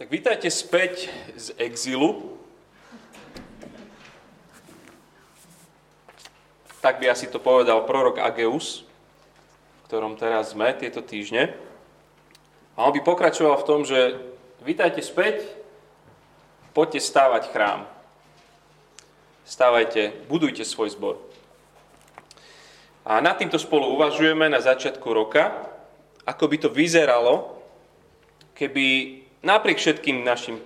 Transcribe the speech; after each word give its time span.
Tak 0.00 0.08
vítajte 0.08 0.48
späť 0.48 1.12
z 1.36 1.52
exilu. 1.60 2.40
Tak 6.80 7.04
by 7.04 7.12
asi 7.12 7.28
to 7.28 7.36
povedal 7.36 7.84
prorok 7.84 8.16
Ageus, 8.16 8.88
v 8.88 9.92
ktorom 9.92 10.16
teraz 10.16 10.56
sme 10.56 10.72
tieto 10.72 11.04
týždne. 11.04 11.52
A 12.80 12.88
on 12.88 12.96
by 12.96 13.04
pokračoval 13.04 13.60
v 13.60 13.68
tom, 13.68 13.84
že 13.84 14.16
vítajte 14.64 15.04
späť, 15.04 15.44
poďte 16.72 17.04
stávať 17.04 17.52
chrám. 17.52 17.84
Stávajte, 19.44 20.16
budujte 20.32 20.64
svoj 20.64 20.96
zbor. 20.96 21.20
A 23.04 23.20
nad 23.20 23.36
týmto 23.36 23.60
spolu 23.60 23.92
uvažujeme 24.00 24.48
na 24.48 24.64
začiatku 24.64 25.12
roka, 25.12 25.68
ako 26.24 26.44
by 26.48 26.56
to 26.56 26.72
vyzeralo, 26.72 27.60
keby 28.56 29.19
napriek 29.40 29.80
všetkým 29.80 30.24
našim 30.24 30.60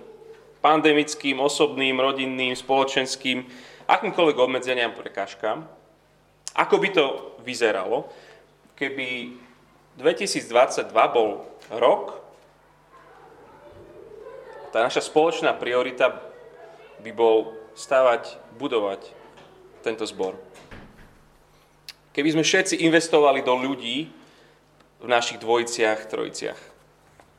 pandemickým, 0.59 1.39
osobným, 1.39 2.01
rodinným, 2.01 2.57
spoločenským, 2.57 3.45
akýmkoľvek 3.85 4.37
obmedzeniam, 4.41 4.97
prekážkam, 4.97 5.67
ako 6.55 6.75
by 6.81 6.89
to 6.89 7.05
vyzeralo, 7.45 8.09
keby 8.73 9.37
2022 10.01 10.91
bol 11.13 11.45
rok, 11.69 12.17
tá 14.73 14.83
naša 14.83 15.05
spoločná 15.05 15.55
priorita 15.55 16.19
by 16.99 17.11
bol 17.15 17.55
stavať, 17.77 18.35
budovať 18.59 19.07
tento 19.85 20.03
zbor. 20.03 20.35
Keby 22.11 22.35
sme 22.35 22.43
všetci 22.43 22.83
investovali 22.83 23.43
do 23.43 23.55
ľudí 23.55 24.07
v 24.99 25.07
našich 25.07 25.39
dvojiciach, 25.39 26.07
trojiciach 26.07 26.74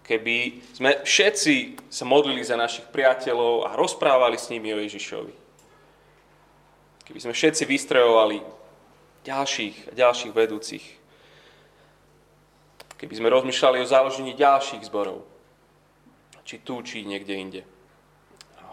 keby 0.06 0.62
sme 0.70 1.02
všetci 1.02 1.54
sa 1.90 2.06
modlili 2.06 2.40
za 2.46 2.54
našich 2.54 2.86
priateľov 2.94 3.66
a 3.66 3.74
rozprávali 3.74 4.38
s 4.38 4.48
nimi 4.54 4.70
o 4.70 4.78
Ježišovi. 4.78 5.34
Keby 7.06 7.18
sme 7.18 7.34
všetci 7.34 7.66
vystrojovali 7.66 8.38
ďalších 9.26 9.90
a 9.90 9.92
ďalších 9.94 10.32
vedúcich. 10.32 10.84
Keby 12.96 13.14
sme 13.18 13.34
rozmýšľali 13.34 13.82
o 13.82 13.90
založení 13.90 14.32
ďalších 14.38 14.86
zborov. 14.86 15.26
Či 16.46 16.62
tu, 16.62 16.78
či 16.86 17.02
niekde 17.02 17.34
inde. 17.34 17.62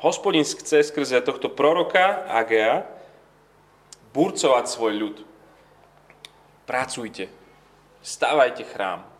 Hospodin 0.05 0.45
chce 0.45 0.85
skrze 0.85 1.17
tohto 1.25 1.49
proroka 1.49 2.29
Agea 2.29 2.85
burcovať 4.13 4.65
svoj 4.69 4.93
ľud. 4.93 5.17
Pracujte. 6.69 7.27
Stávajte 8.03 8.63
chrám. 8.69 9.12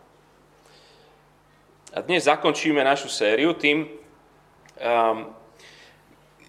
A 1.94 2.02
dnes 2.02 2.26
zakončíme 2.26 2.82
našu 2.82 3.06
sériu 3.06 3.54
tým, 3.54 3.86
um, 3.86 5.30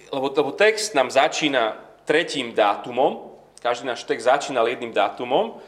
lebo, 0.10 0.34
lebo 0.34 0.52
text 0.52 0.98
nám 0.98 1.14
začína 1.14 1.78
tretím 2.06 2.54
dátumom, 2.54 3.38
každý 3.62 3.86
náš 3.86 4.06
text 4.06 4.26
začínal 4.26 4.68
jedným 4.68 4.94
dátumom, 4.94 5.62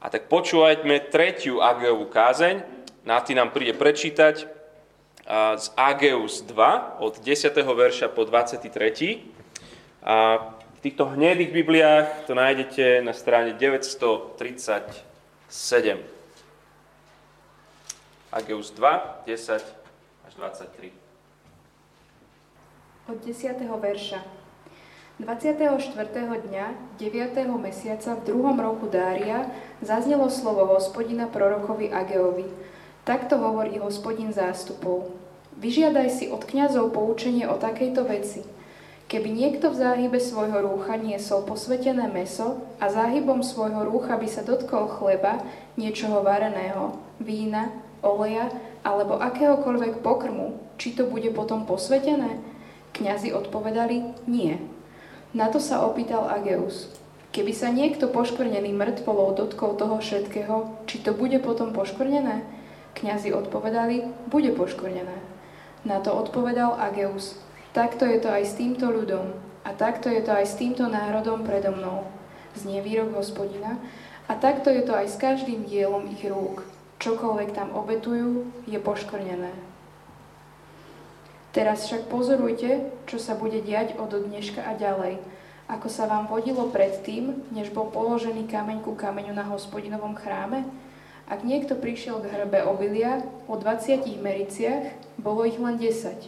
a 0.00 0.08
tak 0.08 0.32
počúvajme 0.32 1.12
tretiu 1.12 1.60
Ageovú 1.60 2.08
kázeň, 2.08 2.80
Náty 3.00 3.32
nám 3.32 3.48
príde 3.48 3.72
prečítať 3.72 4.44
z 5.56 5.66
Ageus 5.72 6.44
2 6.44 7.00
od 7.00 7.16
10. 7.16 7.48
verša 7.56 8.12
po 8.12 8.28
23. 8.28 8.60
A 10.04 10.36
v 10.76 10.78
týchto 10.84 11.08
hnedých 11.08 11.48
Bibliách 11.48 12.28
to 12.28 12.36
nájdete 12.36 13.00
na 13.00 13.16
strane 13.16 13.56
937. 13.56 16.19
Ageus 18.30 18.70
2, 18.70 19.26
10 19.26 19.58
až 20.22 20.32
23. 20.38 20.94
Od 23.10 23.18
10. 23.26 23.58
verša. 23.58 24.22
24. 25.18 25.58
dňa 26.46 26.66
9. 26.94 27.58
mesiaca 27.58 28.14
v 28.14 28.22
druhom 28.22 28.54
roku 28.54 28.86
Dária 28.86 29.50
zaznelo 29.82 30.30
slovo 30.30 30.62
hospodina 30.70 31.26
prorokovi 31.26 31.90
Ageovi. 31.90 32.46
Takto 33.02 33.34
hovorí 33.34 33.82
hospodin 33.82 34.30
zástupov. 34.30 35.10
Vyžiadaj 35.58 36.08
si 36.14 36.24
od 36.30 36.46
kňazov 36.46 36.94
poučenie 36.94 37.50
o 37.50 37.58
takejto 37.58 38.06
veci. 38.06 38.46
Keby 39.10 39.26
niekto 39.26 39.74
v 39.74 39.80
záhybe 39.82 40.22
svojho 40.22 40.62
rúcha 40.62 40.94
niesol 40.94 41.42
posvetené 41.42 42.06
meso 42.06 42.62
a 42.78 42.86
záhybom 42.94 43.42
svojho 43.42 43.82
rúcha 43.90 44.14
by 44.14 44.28
sa 44.30 44.46
dotkol 44.46 44.86
chleba, 44.86 45.42
niečoho 45.74 46.22
vareného, 46.22 46.94
vína, 47.18 47.74
oleja 48.00 48.48
alebo 48.80 49.20
akéhokoľvek 49.20 50.00
pokrmu, 50.00 50.56
či 50.80 50.96
to 50.96 51.04
bude 51.04 51.28
potom 51.36 51.68
posvetené? 51.68 52.40
Kňazi 52.96 53.30
odpovedali, 53.36 54.26
nie. 54.26 54.58
Na 55.36 55.46
to 55.52 55.62
sa 55.62 55.84
opýtal 55.86 56.26
Ageus. 56.26 56.90
Keby 57.30 57.52
sa 57.54 57.70
niekto 57.70 58.10
poškvrnený 58.10 58.74
mŕtvolou 58.74 59.38
dotkol 59.38 59.78
toho 59.78 60.02
všetkého, 60.02 60.82
či 60.90 60.98
to 60.98 61.14
bude 61.14 61.38
potom 61.46 61.70
poškvrnené? 61.70 62.42
Kňazi 62.98 63.30
odpovedali, 63.30 64.26
bude 64.26 64.50
poškvrnené. 64.50 65.14
Na 65.86 66.02
to 66.02 66.10
odpovedal 66.10 66.74
Ageus, 66.74 67.38
takto 67.70 68.02
je 68.02 68.18
to 68.18 68.28
aj 68.28 68.42
s 68.50 68.58
týmto 68.58 68.90
ľudom 68.90 69.30
a 69.62 69.70
takto 69.70 70.10
je 70.10 70.26
to 70.26 70.34
aj 70.34 70.50
s 70.50 70.58
týmto 70.58 70.90
národom 70.90 71.46
predo 71.46 71.70
mnou. 71.70 72.10
Znie 72.58 72.82
výrok 72.82 73.14
hospodina 73.14 73.78
a 74.26 74.34
takto 74.34 74.74
je 74.74 74.82
to 74.82 74.90
aj 74.90 75.06
s 75.06 75.16
každým 75.16 75.70
dielom 75.70 76.10
ich 76.10 76.26
rúk 76.26 76.66
čokoľvek 77.00 77.56
tam 77.56 77.72
obetujú, 77.72 78.46
je 78.68 78.76
poškvrnené. 78.76 79.50
Teraz 81.50 81.90
však 81.90 82.06
pozorujte, 82.06 82.94
čo 83.10 83.18
sa 83.18 83.34
bude 83.34 83.58
diať 83.58 83.98
od 83.98 84.14
dneška 84.14 84.62
a 84.62 84.78
ďalej, 84.78 85.18
ako 85.66 85.88
sa 85.90 86.06
vám 86.06 86.30
vodilo 86.30 86.70
predtým, 86.70 87.46
než 87.50 87.74
bol 87.74 87.90
položený 87.90 88.46
kameň 88.46 88.86
ku 88.86 88.94
kameňu 88.94 89.34
na 89.34 89.46
hospodinovom 89.50 90.14
chráme? 90.14 90.62
Ak 91.30 91.46
niekto 91.46 91.78
prišiel 91.78 92.22
k 92.22 92.30
hrbe 92.30 92.66
obilia 92.66 93.22
o 93.46 93.54
20 93.54 94.02
mericiach, 94.18 94.94
bolo 95.14 95.46
ich 95.46 95.58
len 95.62 95.78
10. 95.78 96.26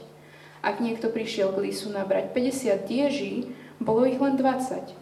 Ak 0.62 0.78
niekto 0.78 1.10
prišiel 1.10 1.50
k 1.54 1.70
lisu 1.70 1.90
nabrať 1.90 2.30
50 2.30 2.86
dieží, 2.86 3.50
bolo 3.82 4.06
ich 4.06 4.18
len 4.22 4.38
20. 4.38 4.94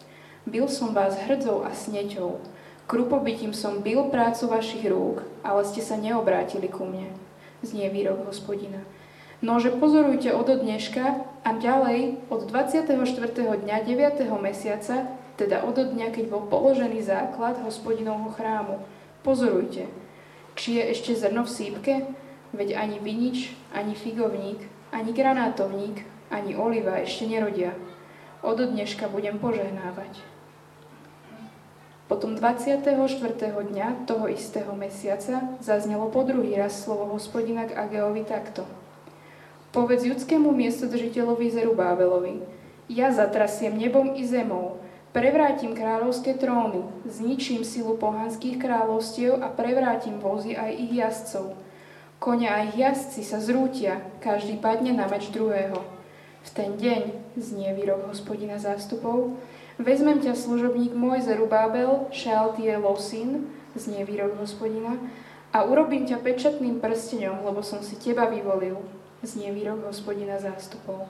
Bil 0.48 0.66
som 0.72 0.96
vás 0.96 1.20
hrdzou 1.20 1.60
a 1.68 1.76
sneťou, 1.76 2.40
Krupobytím 2.90 3.54
som 3.54 3.86
bil 3.86 4.10
prácu 4.10 4.50
vašich 4.50 4.82
rúk, 4.90 5.22
ale 5.46 5.62
ste 5.62 5.78
sa 5.78 5.94
neobrátili 5.94 6.66
ku 6.66 6.82
mne. 6.82 7.14
Znie 7.62 7.86
výrok 7.86 8.26
hospodina. 8.26 8.82
Nože 9.46 9.70
pozorujte 9.70 10.34
od 10.34 10.50
dneška 10.50 11.22
a 11.46 11.50
ďalej 11.54 12.18
od 12.34 12.50
24. 12.50 12.98
dňa 13.38 13.76
9. 13.86 14.26
mesiaca, 14.42 15.06
teda 15.38 15.62
od 15.62 15.78
dňa, 15.78 16.10
keď 16.10 16.34
bol 16.34 16.50
položený 16.50 16.98
základ 17.06 17.62
hospodinovho 17.62 18.34
chrámu. 18.34 18.82
Pozorujte, 19.22 19.86
či 20.58 20.82
je 20.82 20.90
ešte 20.90 21.14
zrno 21.14 21.46
v 21.46 21.54
sípke, 21.54 21.94
veď 22.50 22.74
ani 22.74 22.98
vinič, 22.98 23.54
ani 23.70 23.94
figovník, 23.94 24.66
ani 24.90 25.14
granátovník, 25.14 26.02
ani 26.34 26.58
oliva 26.58 26.98
ešte 26.98 27.30
nerodia. 27.30 27.70
Od 28.42 28.58
dneška 28.58 29.06
budem 29.06 29.38
požehnávať. 29.38 30.29
Potom 32.10 32.34
24. 32.34 32.90
dňa 33.54 34.02
toho 34.02 34.26
istého 34.26 34.74
mesiaca 34.74 35.46
zaznelo 35.62 36.10
po 36.10 36.26
druhý 36.26 36.58
raz 36.58 36.82
slovo 36.82 37.06
hospodina 37.14 37.70
k 37.70 37.78
Ageovi 37.78 38.26
takto. 38.26 38.66
Povedz 39.70 40.02
judskému 40.02 40.50
miestodržiteľovi 40.50 41.54
Zerubávelovi, 41.54 42.42
ja 42.90 43.14
zatrasiem 43.14 43.78
nebom 43.78 44.18
i 44.18 44.26
zemou, 44.26 44.82
prevrátim 45.14 45.70
kráľovské 45.70 46.34
tróny, 46.34 46.82
zničím 47.06 47.62
silu 47.62 47.94
pohanských 47.94 48.58
kráľovstiev 48.58 49.38
a 49.38 49.46
prevrátim 49.46 50.18
vozy 50.18 50.58
aj 50.58 50.70
ich 50.82 50.90
jazdcov. 50.98 51.54
Konia 52.18 52.58
a 52.58 52.66
ich 52.66 52.74
jazdci 52.74 53.22
sa 53.22 53.38
zrútia, 53.38 54.02
každý 54.18 54.58
padne 54.58 54.90
na 54.90 55.06
meč 55.06 55.30
druhého. 55.30 55.78
V 56.42 56.48
ten 56.58 56.74
deň, 56.74 57.14
znie 57.38 57.70
výrok 57.70 58.10
hospodina 58.10 58.58
zástupov, 58.58 59.38
Vezmem 59.80 60.20
ťa, 60.20 60.36
služobník 60.36 60.92
môj, 60.92 61.24
Zerubábel, 61.24 62.12
Šaltielov 62.12 63.00
syn, 63.00 63.48
znie 63.72 64.04
výrok 64.04 64.36
hospodina, 64.36 65.00
a 65.56 65.64
urobím 65.64 66.04
ťa 66.04 66.20
pečatným 66.20 66.84
prsteňom, 66.84 67.40
lebo 67.48 67.64
som 67.64 67.80
si 67.80 67.96
teba 67.96 68.28
vyvolil, 68.28 68.76
znie 69.24 69.48
výrok 69.56 69.88
hospodina 69.88 70.36
zástupov. 70.36 71.08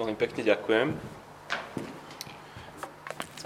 Veľmi 0.00 0.16
pekne 0.16 0.40
ďakujem. 0.40 0.88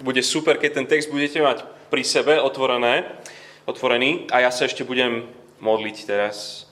Bude 0.06 0.22
super, 0.22 0.54
keď 0.54 0.70
ten 0.78 0.86
text 0.86 1.10
budete 1.10 1.42
mať 1.42 1.66
pri 1.90 2.06
sebe 2.06 2.38
otvorené, 2.38 3.02
otvorený 3.66 4.30
a 4.30 4.46
ja 4.46 4.54
sa 4.54 4.70
ešte 4.70 4.86
budem 4.86 5.26
modliť 5.58 6.06
teraz 6.06 6.69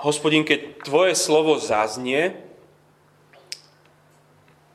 Hospodin, 0.00 0.44
keď 0.44 0.84
Tvoje 0.84 1.14
slovo 1.16 1.56
zaznie 1.60 2.36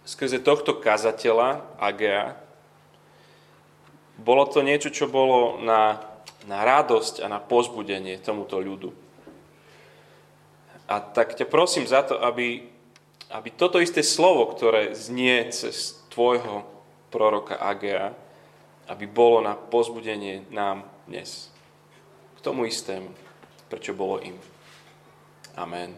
skrze 0.06 0.42
tohto 0.42 0.78
kazateľa 0.78 1.78
Agea, 1.78 2.36
bolo 4.22 4.46
to 4.50 4.62
niečo, 4.62 4.94
čo 4.94 5.10
bolo 5.10 5.58
na 5.62 6.12
na 6.50 6.66
radosť 6.66 7.22
a 7.22 7.28
na 7.30 7.38
pozbudenie 7.38 8.18
tomuto 8.22 8.58
ľudu. 8.58 8.90
A 10.90 11.00
tak 11.00 11.38
ťa 11.38 11.48
prosím 11.48 11.86
za 11.88 12.04
to, 12.04 12.20
aby, 12.20 12.68
aby 13.32 13.50
toto 13.54 13.80
isté 13.80 14.04
slovo, 14.04 14.50
ktoré 14.50 14.92
znie 14.98 15.48
cez 15.54 16.02
tvojho 16.12 16.66
proroka 17.14 17.56
Agea, 17.62 18.12
aby 18.90 19.06
bolo 19.08 19.40
na 19.40 19.56
pozbudenie 19.56 20.50
nám 20.52 20.84
dnes. 21.08 21.48
K 22.36 22.40
tomu 22.44 22.68
istému, 22.68 23.08
prečo 23.70 23.96
bolo 23.96 24.20
im. 24.20 24.36
Amen. 25.56 25.98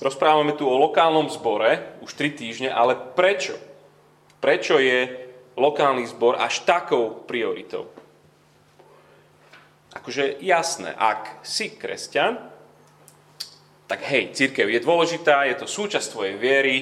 Rozprávame 0.00 0.56
tu 0.56 0.64
o 0.64 0.80
lokálnom 0.80 1.28
zbore 1.28 2.00
už 2.00 2.16
tri 2.16 2.32
týždne, 2.32 2.72
ale 2.72 2.96
prečo? 2.96 3.58
Prečo 4.40 4.80
je 4.80 5.28
lokálny 5.60 6.08
zbor 6.08 6.40
až 6.40 6.64
takou 6.64 7.20
prioritou? 7.28 7.92
Akože 9.92 10.40
jasné, 10.40 10.94
ak 10.96 11.44
si 11.44 11.76
kresťan, 11.76 12.40
tak 13.90 14.06
hej, 14.06 14.32
církev 14.32 14.70
je 14.70 14.80
dôležitá, 14.80 15.44
je 15.50 15.58
to 15.58 15.66
súčasť 15.66 16.14
tvojej 16.14 16.36
viery, 16.38 16.76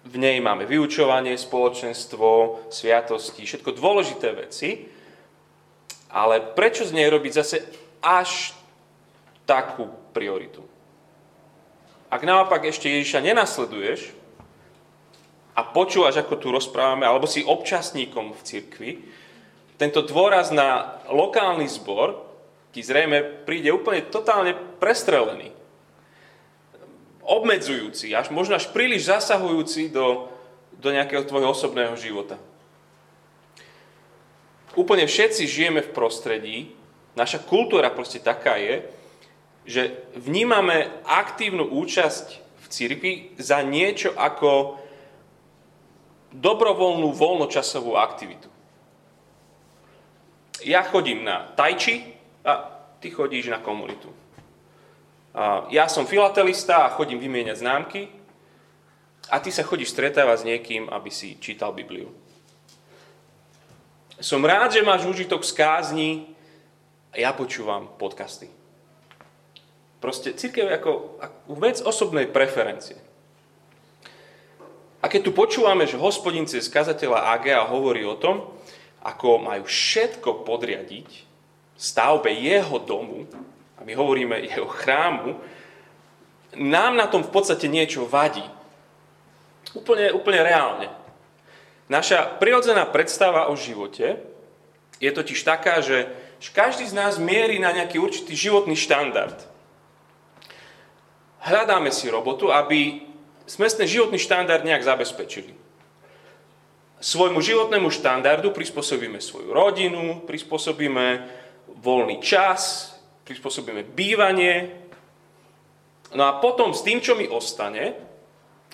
v 0.00 0.16
nej 0.16 0.40
máme 0.40 0.64
vyučovanie, 0.64 1.36
spoločenstvo, 1.36 2.64
sviatosti, 2.72 3.44
všetko 3.44 3.76
dôležité 3.76 4.32
veci, 4.32 4.88
ale 6.10 6.42
prečo 6.42 6.82
z 6.82 6.94
nej 6.94 7.06
robiť 7.06 7.32
zase 7.32 7.56
až 8.02 8.54
takú 9.46 9.90
prioritu? 10.10 10.62
Ak 12.10 12.26
naopak 12.26 12.66
ešte 12.66 12.90
Ježiša 12.90 13.22
nenasleduješ 13.22 14.10
a 15.54 15.62
počúvaš, 15.62 16.18
ako 16.18 16.34
tu 16.42 16.50
rozprávame, 16.50 17.06
alebo 17.06 17.30
si 17.30 17.46
občasníkom 17.46 18.34
v 18.34 18.40
cirkvi, 18.42 18.90
tento 19.78 20.02
dôraz 20.02 20.50
na 20.50 21.00
lokálny 21.08 21.70
zbor 21.70 22.18
ti 22.74 22.82
zrejme 22.82 23.46
príde 23.46 23.70
úplne 23.70 24.04
totálne 24.10 24.52
prestrelený. 24.82 25.54
Obmedzujúci, 27.22 28.10
až 28.10 28.34
možno 28.34 28.58
až 28.58 28.68
príliš 28.74 29.06
zasahujúci 29.06 29.94
do, 29.94 30.26
do 30.74 30.90
nejakého 30.90 31.22
tvojho 31.22 31.54
osobného 31.54 31.94
života. 31.94 32.36
Úplne 34.78 35.06
všetci 35.06 35.50
žijeme 35.50 35.82
v 35.82 35.90
prostredí, 35.90 36.58
naša 37.18 37.42
kultúra 37.42 37.90
proste 37.90 38.22
taká 38.22 38.54
je, 38.54 38.86
že 39.66 39.82
vnímame 40.14 41.02
aktívnu 41.04 41.66
účasť 41.66 42.26
v 42.38 42.66
cirkvi 42.70 43.14
za 43.36 43.60
niečo 43.66 44.14
ako 44.14 44.78
dobrovoľnú 46.30 47.10
voľnočasovú 47.10 47.98
aktivitu. 47.98 48.46
Ja 50.62 50.86
chodím 50.86 51.26
na 51.26 51.50
tajči 51.58 52.14
a 52.46 52.70
ty 53.02 53.10
chodíš 53.10 53.50
na 53.50 53.58
komunitu. 53.58 54.12
A 55.34 55.66
ja 55.70 55.86
som 55.86 56.06
filatelista 56.06 56.86
a 56.86 56.94
chodím 56.94 57.18
vymieňať 57.18 57.62
známky 57.62 58.10
a 59.30 59.38
ty 59.38 59.50
sa 59.50 59.66
chodíš 59.66 59.94
stretávať 59.94 60.36
s 60.42 60.46
niekým, 60.46 60.90
aby 60.90 61.10
si 61.10 61.38
čítal 61.38 61.74
Bibliu. 61.74 62.10
Som 64.20 64.44
rád, 64.44 64.76
že 64.76 64.84
máš 64.84 65.08
užitok 65.08 65.40
z 65.40 65.56
kázni 65.56 66.10
a 67.08 67.24
ja 67.24 67.32
počúvam 67.32 67.88
podcasty. 67.96 68.52
Proste 69.96 70.36
církev 70.36 70.68
je 70.68 70.76
ako, 70.76 70.92
ako 71.16 71.52
vec 71.56 71.80
osobnej 71.80 72.28
preferencie. 72.28 73.00
A 75.00 75.08
keď 75.08 75.24
tu 75.24 75.32
počúvame, 75.32 75.88
že 75.88 75.96
hospodin 75.96 76.44
cez 76.44 76.68
kazateľa 76.68 77.32
Agea 77.32 77.64
hovorí 77.64 78.04
o 78.04 78.20
tom, 78.20 78.44
ako 79.00 79.40
majú 79.40 79.64
všetko 79.64 80.44
podriadiť 80.44 81.24
stavbe 81.80 82.28
jeho 82.28 82.76
domu, 82.76 83.24
a 83.80 83.88
my 83.88 83.92
hovoríme 83.96 84.36
jeho 84.44 84.68
chrámu, 84.68 85.40
nám 86.60 86.92
na 86.92 87.08
tom 87.08 87.24
v 87.24 87.32
podstate 87.32 87.72
niečo 87.72 88.04
vadí. 88.04 88.44
Úplne, 89.72 90.12
úplne 90.12 90.40
reálne. 90.44 90.99
Naša 91.90 92.38
prirodzená 92.38 92.86
predstava 92.86 93.50
o 93.50 93.58
živote 93.58 94.22
je 95.02 95.10
totiž 95.10 95.42
taká, 95.42 95.82
že 95.82 96.06
každý 96.54 96.86
z 96.86 96.94
nás 96.94 97.18
mierí 97.18 97.58
na 97.58 97.74
nejaký 97.74 97.98
určitý 97.98 98.38
životný 98.38 98.78
štandard 98.78 99.50
hľadáme 101.40 101.88
si 101.92 102.12
robotu, 102.12 102.52
aby 102.52 103.04
sme 103.48 103.66
ten 103.66 103.88
životný 103.88 104.20
štandard 104.20 104.62
nejak 104.62 104.84
zabezpečili. 104.84 105.56
Svojmu 107.00 107.40
životnému 107.40 107.88
štandardu 107.88 108.52
prispôsobíme 108.52 109.24
svoju 109.24 109.56
rodinu, 109.56 110.20
prispôsobíme 110.28 111.24
voľný 111.80 112.20
čas, 112.20 112.92
prispôsobíme 113.24 113.88
bývanie. 113.96 114.68
No 116.12 116.28
a 116.28 116.36
potom 116.44 116.76
s 116.76 116.84
tým, 116.84 117.00
čo 117.00 117.16
mi 117.16 117.24
ostane, 117.24 117.96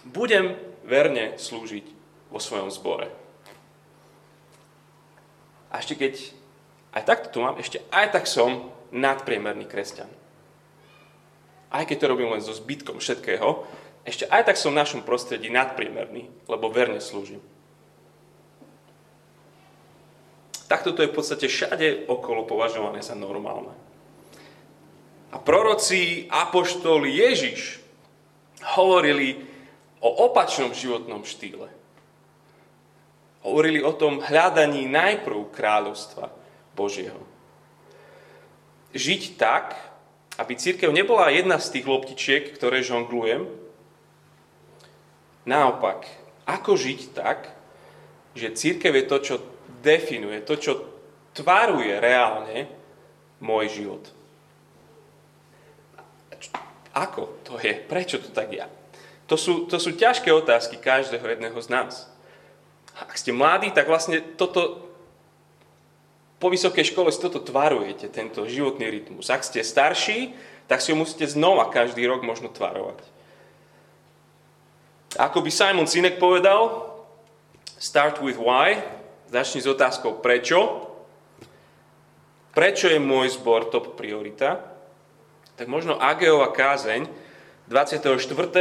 budem 0.03 0.59
verne 0.83 1.39
slúžiť 1.39 1.96
vo 2.33 2.41
svojom 2.41 2.71
zbore. 2.73 3.11
A 5.71 5.83
ešte 5.83 5.99
keď 5.99 6.15
aj 6.97 7.03
takto 7.05 7.27
tu 7.33 7.39
mám, 7.45 7.61
ešte 7.61 7.83
aj 7.93 8.17
tak 8.17 8.25
som 8.25 8.73
nadpriemerný 8.95 9.69
kresťan 9.69 10.09
aj 11.77 11.85
keď 11.85 11.97
to 12.01 12.11
robím 12.11 12.33
len 12.33 12.43
so 12.43 12.57
zbytkom 12.57 13.03
všetkého, 13.03 13.67
ešte 14.07 14.25
aj 14.31 14.49
tak 14.49 14.57
som 14.57 14.71
v 14.73 14.81
našom 14.81 15.03
prostredí 15.03 15.51
nadpriemerný, 15.51 16.31
lebo 16.47 16.71
verne 16.71 17.03
slúžim. 17.03 17.43
Takto 20.67 20.95
to 20.95 21.03
je 21.03 21.11
v 21.11 21.17
podstate 21.17 21.47
všade 21.47 22.11
okolo 22.11 22.47
považované 22.47 23.03
za 23.03 23.15
normálne. 23.15 23.71
A 25.31 25.39
proroci, 25.39 26.27
apoštoli, 26.31 27.19
Ježiš 27.19 27.83
hovorili 28.79 29.43
o 30.03 30.27
opačnom 30.31 30.75
životnom 30.75 31.23
štýle. 31.23 31.71
Hovorili 33.47 33.79
o 33.79 33.95
tom 33.95 34.19
hľadaní 34.19 34.91
najprv 34.91 35.55
kráľovstva 35.55 36.35
Božieho. 36.75 37.23
Žiť 38.91 39.23
tak, 39.39 39.79
aby 40.35 40.59
církev 40.59 40.91
nebola 40.91 41.31
jedna 41.31 41.63
z 41.63 41.79
tých 41.79 41.87
loptičiek, 41.87 42.51
ktoré 42.59 42.83
žonglujem. 42.83 43.47
Naopak, 45.47 46.11
ako 46.43 46.75
žiť 46.75 47.01
tak, 47.15 47.55
že 48.35 48.51
církev 48.51 48.91
je 48.99 49.05
to, 49.07 49.17
čo 49.23 49.35
definuje, 49.79 50.43
to, 50.43 50.59
čo 50.59 50.73
tvaruje 51.31 51.95
reálne 52.03 52.67
môj 53.39 53.71
život. 53.71 54.05
Ako 56.97 57.47
to 57.47 57.61
je? 57.61 57.77
Prečo 57.77 58.19
to 58.19 58.35
tak 58.35 58.51
je? 58.51 58.65
To 59.31 59.37
sú, 59.39 59.71
to 59.71 59.77
sú 59.77 59.95
ťažké 59.95 60.33
otázky 60.33 60.81
každého 60.81 61.23
jedného 61.23 61.59
z 61.61 61.69
nás. 61.69 62.09
Ak 62.97 63.21
ste 63.21 63.33
mladí, 63.33 63.73
tak 63.77 63.89
vlastne 63.89 64.25
toto 64.41 64.87
po 66.37 66.53
vysokej 66.53 66.93
škole 66.93 67.09
si 67.09 67.21
toto 67.21 67.41
tvarujete, 67.41 68.13
tento 68.13 68.45
životný 68.45 68.93
rytmus. 68.93 69.33
Ak 69.33 69.41
ste 69.41 69.65
starší, 69.65 70.37
tak 70.69 70.85
si 70.85 70.93
ho 70.93 70.97
musíte 71.01 71.25
znova 71.25 71.73
každý 71.73 72.05
rok 72.05 72.21
možno 72.21 72.53
tvarovať. 72.53 73.01
Ako 75.17 75.41
by 75.41 75.49
Simon 75.49 75.89
Sinek 75.89 76.21
povedal, 76.21 76.93
start 77.81 78.21
with 78.21 78.37
why, 78.37 78.85
začni 79.33 79.65
s 79.65 79.69
otázkou 79.69 80.21
prečo. 80.21 80.93
Prečo 82.53 82.89
je 82.93 83.01
môj 83.01 83.37
zbor 83.37 83.73
top 83.73 83.97
priorita? 83.97 84.61
Tak 85.57 85.73
možno 85.73 85.97
Ageova 85.97 86.53
kázeň 86.53 87.09
24. 87.69 88.13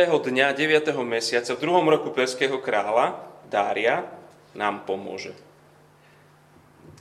dňa 0.08 0.48
9. 0.56 0.96
mesiaca 1.04 1.52
v 1.52 1.60
druhom 1.60 1.84
roku 1.92 2.08
perského 2.16 2.56
kráľa 2.64 3.20
Dária 3.52 4.25
nám 4.56 4.88
pomôže. 4.88 5.36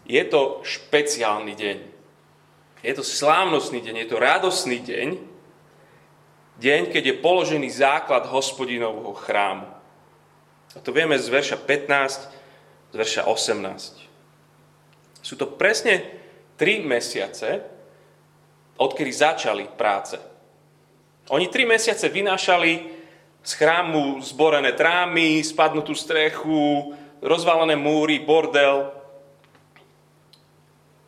Je 0.05 0.21
to 0.29 0.61
špeciálny 0.67 1.55
deň. 1.57 1.79
Je 2.85 2.93
to 2.93 3.01
slávnostný 3.01 3.81
deň, 3.81 4.05
je 4.05 4.09
to 4.13 4.21
radosný 4.21 4.79
deň. 4.85 5.09
Deň, 6.61 6.83
keď 6.93 7.03
je 7.11 7.23
položený 7.25 7.73
základ 7.73 8.29
hospodinovho 8.29 9.17
chrámu. 9.17 9.67
A 10.75 10.79
to 10.83 10.93
vieme 10.93 11.17
z 11.17 11.27
verša 11.33 11.57
15, 11.65 12.93
z 12.93 12.95
verša 12.95 13.23
18. 13.27 15.25
Sú 15.25 15.41
to 15.41 15.57
presne 15.57 16.05
tri 16.61 16.85
mesiace, 16.85 17.65
odkedy 18.77 19.11
začali 19.11 19.65
práce. 19.73 20.21
Oni 21.33 21.49
tri 21.49 21.65
mesiace 21.65 22.13
vynášali 22.13 22.73
z 23.41 23.53
chrámu 23.57 24.21
zborené 24.21 24.77
trámy, 24.77 25.41
spadnutú 25.41 25.97
strechu, 25.97 26.93
rozvalené 27.25 27.75
múry, 27.75 28.21
bordel, 28.21 28.93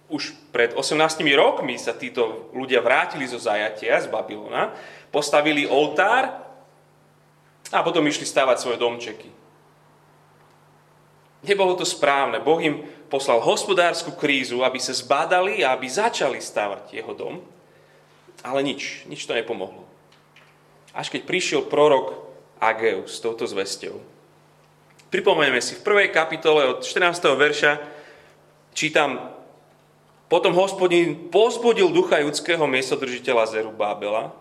už 0.09 0.33
pred 0.55 0.73
18 0.73 0.97
rokmi 1.37 1.77
sa 1.77 1.93
títo 1.93 2.49
ľudia 2.55 2.81
vrátili 2.81 3.27
zo 3.27 3.37
zajatia 3.37 4.01
z 4.01 4.07
Babylona, 4.09 4.73
postavili 5.11 5.67
oltár 5.67 6.47
a 7.75 7.79
potom 7.83 8.07
išli 8.07 8.23
stavať 8.23 8.57
svoje 8.57 8.79
domčeky. 8.79 9.29
Nebolo 11.47 11.79
to 11.79 11.87
správne. 11.87 12.43
Boh 12.43 12.59
im 12.59 12.87
poslal 13.07 13.43
hospodárskú 13.43 14.15
krízu, 14.19 14.63
aby 14.67 14.83
sa 14.83 14.95
zbadali 14.95 15.63
a 15.63 15.75
aby 15.75 15.87
začali 15.87 16.43
stavať 16.43 16.95
jeho 16.95 17.13
dom. 17.15 17.43
Ale 18.43 18.63
nič, 18.63 19.07
nič 19.11 19.27
to 19.27 19.35
nepomohlo. 19.35 19.87
Až 20.95 21.11
keď 21.11 21.23
prišiel 21.29 21.63
prorok 21.67 22.19
Ageus 22.63 23.19
s 23.19 23.23
touto 23.23 23.45
zvesťou. 23.45 24.16
Pripomenieme 25.07 25.63
si, 25.63 25.79
v 25.79 25.87
prvej 25.87 26.09
kapitole 26.11 26.67
od 26.67 26.83
14. 26.83 27.23
verša 27.39 27.73
čítam 28.75 29.37
Potom 30.27 30.51
hospodin 30.59 31.31
pozbudil 31.31 31.95
ducha 31.95 32.19
judského 32.19 32.67
miestodržiteľa 32.67 33.47
Zerubábela, 33.47 34.35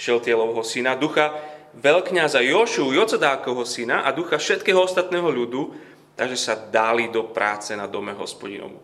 Šeltielovho 0.00 0.64
syna, 0.64 0.96
ducha 0.96 1.36
veľkňaza 1.76 2.40
Jošu, 2.40 2.96
Jocodákovho 2.96 3.68
syna 3.68 4.08
a 4.08 4.16
ducha 4.16 4.40
všetkého 4.40 4.80
ostatného 4.80 5.28
ľudu, 5.28 5.76
takže 6.16 6.38
sa 6.40 6.54
dali 6.56 7.12
do 7.12 7.28
práce 7.28 7.76
na 7.76 7.84
dome 7.84 8.16
hospodinovmu 8.16 8.80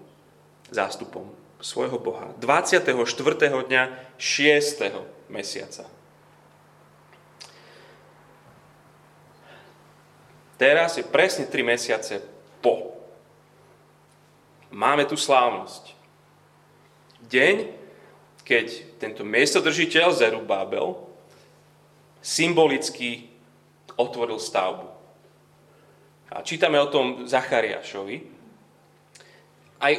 zástupom 0.68 1.32
svojho 1.64 1.96
Boha. 1.96 2.28
24. 2.36 2.92
dňa 3.40 3.82
6. 4.20 5.32
mesiaca. 5.32 5.88
Teraz 10.54 10.94
je 10.94 11.04
presne 11.04 11.50
3 11.50 11.66
mesiace 11.66 12.22
po. 12.62 12.94
Máme 14.70 15.06
tu 15.06 15.18
slávnosť. 15.18 15.94
Deň, 17.26 17.56
keď 18.44 18.98
tento 19.00 19.26
miestodržiteľ 19.26 20.14
Zerubábel 20.14 20.94
symbolicky 22.20 23.32
otvoril 23.98 24.38
stavbu. 24.38 24.86
A 26.34 26.42
čítame 26.42 26.80
o 26.82 26.90
tom 26.90 27.28
Zachariášovi. 27.28 28.16
Aj, 29.78 29.94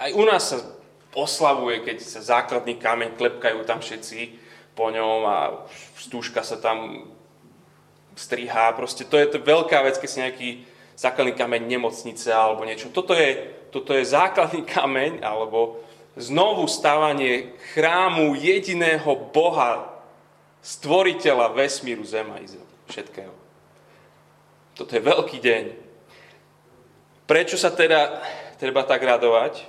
aj 0.00 0.10
u 0.14 0.24
nás 0.26 0.42
sa 0.50 0.58
oslavuje, 1.14 1.82
keď 1.82 1.96
sa 2.02 2.20
základný 2.38 2.78
kameň 2.78 3.14
klepkajú 3.18 3.62
tam 3.66 3.78
všetci 3.82 4.38
po 4.74 4.90
ňom 4.90 5.20
a 5.26 5.38
stúžka 5.98 6.46
sa 6.46 6.58
tam 6.58 7.10
strihá. 8.18 8.74
Proste 8.74 9.06
to 9.06 9.14
je 9.14 9.30
to 9.30 9.38
veľká 9.38 9.78
vec, 9.86 9.94
keď 10.02 10.08
si 10.10 10.22
nejaký 10.26 10.48
základný 10.98 11.38
kameň 11.38 11.62
nemocnice 11.78 12.34
alebo 12.34 12.66
niečo. 12.66 12.90
Toto 12.90 13.14
je, 13.14 13.54
toto 13.70 13.94
je 13.94 14.02
základný 14.02 14.66
kameň 14.74 15.22
alebo 15.22 15.78
znovu 16.18 16.66
stávanie 16.66 17.54
chrámu 17.72 18.34
jediného 18.34 19.30
Boha, 19.30 20.02
stvoriteľa 20.58 21.54
vesmíru, 21.54 22.02
zema 22.02 22.42
i 22.42 22.50
všetkého. 22.90 23.30
Toto 24.74 24.90
je 24.90 25.02
veľký 25.02 25.38
deň. 25.38 25.64
Prečo 27.30 27.54
sa 27.54 27.70
teda 27.70 28.18
treba 28.58 28.82
tak 28.82 28.98
radovať? 28.98 29.62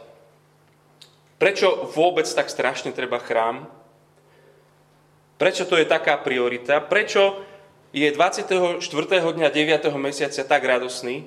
Prečo 1.38 1.88
vôbec 1.94 2.26
tak 2.26 2.50
strašne 2.50 2.92
treba 2.92 3.22
chrám? 3.22 3.70
Prečo 5.40 5.64
to 5.70 5.80
je 5.80 5.88
taká 5.88 6.20
priorita? 6.20 6.84
Prečo 6.84 7.49
je 7.90 8.06
24. 8.12 8.86
dňa 9.10 9.50
9. 9.50 9.90
mesiaca 9.98 10.42
tak 10.46 10.62
radosný? 10.62 11.26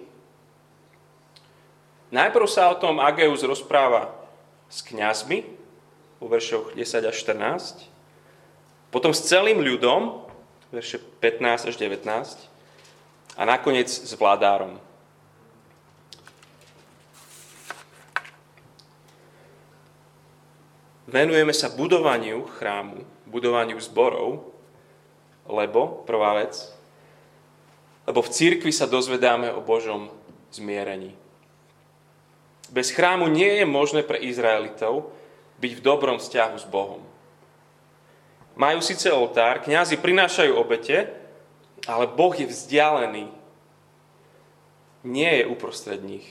Najprv 2.13 2.47
sa 2.47 2.71
o 2.71 2.79
tom 2.79 3.01
Ageus 3.03 3.43
rozpráva 3.43 4.15
s 4.69 4.85
kňazmi, 4.85 5.43
vo 6.23 6.27
veršoch 6.31 6.77
10 6.79 7.09
až 7.09 7.17
14, 7.19 7.89
potom 8.95 9.11
s 9.11 9.27
celým 9.27 9.59
ľudom, 9.65 10.29
verše 10.71 11.01
15 11.01 11.73
až 11.73 11.75
19, 11.81 12.53
a 13.33 13.43
nakoniec 13.49 13.89
s 13.89 14.13
vládárom. 14.15 14.77
Venujeme 21.09 21.51
sa 21.57 21.73
budovaniu 21.73 22.47
chrámu, 22.61 23.03
budovaniu 23.27 23.81
zborov, 23.81 24.52
lebo, 25.47 26.07
prvá 26.07 26.39
vec, 26.39 26.71
lebo 28.07 28.23
v 28.23 28.33
církvi 28.33 28.73
sa 28.75 28.91
dozvedáme 28.91 29.51
o 29.55 29.63
Božom 29.63 30.11
zmierení. 30.51 31.15
Bez 32.73 32.91
chrámu 32.91 33.29
nie 33.29 33.61
je 33.61 33.67
možné 33.69 34.01
pre 34.03 34.17
Izraelitov 34.17 35.13
byť 35.61 35.73
v 35.79 35.85
dobrom 35.85 36.17
vzťahu 36.19 36.57
s 36.57 36.67
Bohom. 36.67 37.05
Majú 38.57 38.81
síce 38.85 39.09
oltár, 39.13 39.65
kňazi 39.65 39.97
prinášajú 40.01 40.53
obete, 40.57 41.09
ale 41.89 42.05
Boh 42.09 42.33
je 42.33 42.49
vzdialený. 42.49 43.29
Nie 45.03 45.43
je 45.43 45.49
uprostred 45.49 46.01
nich. 46.05 46.27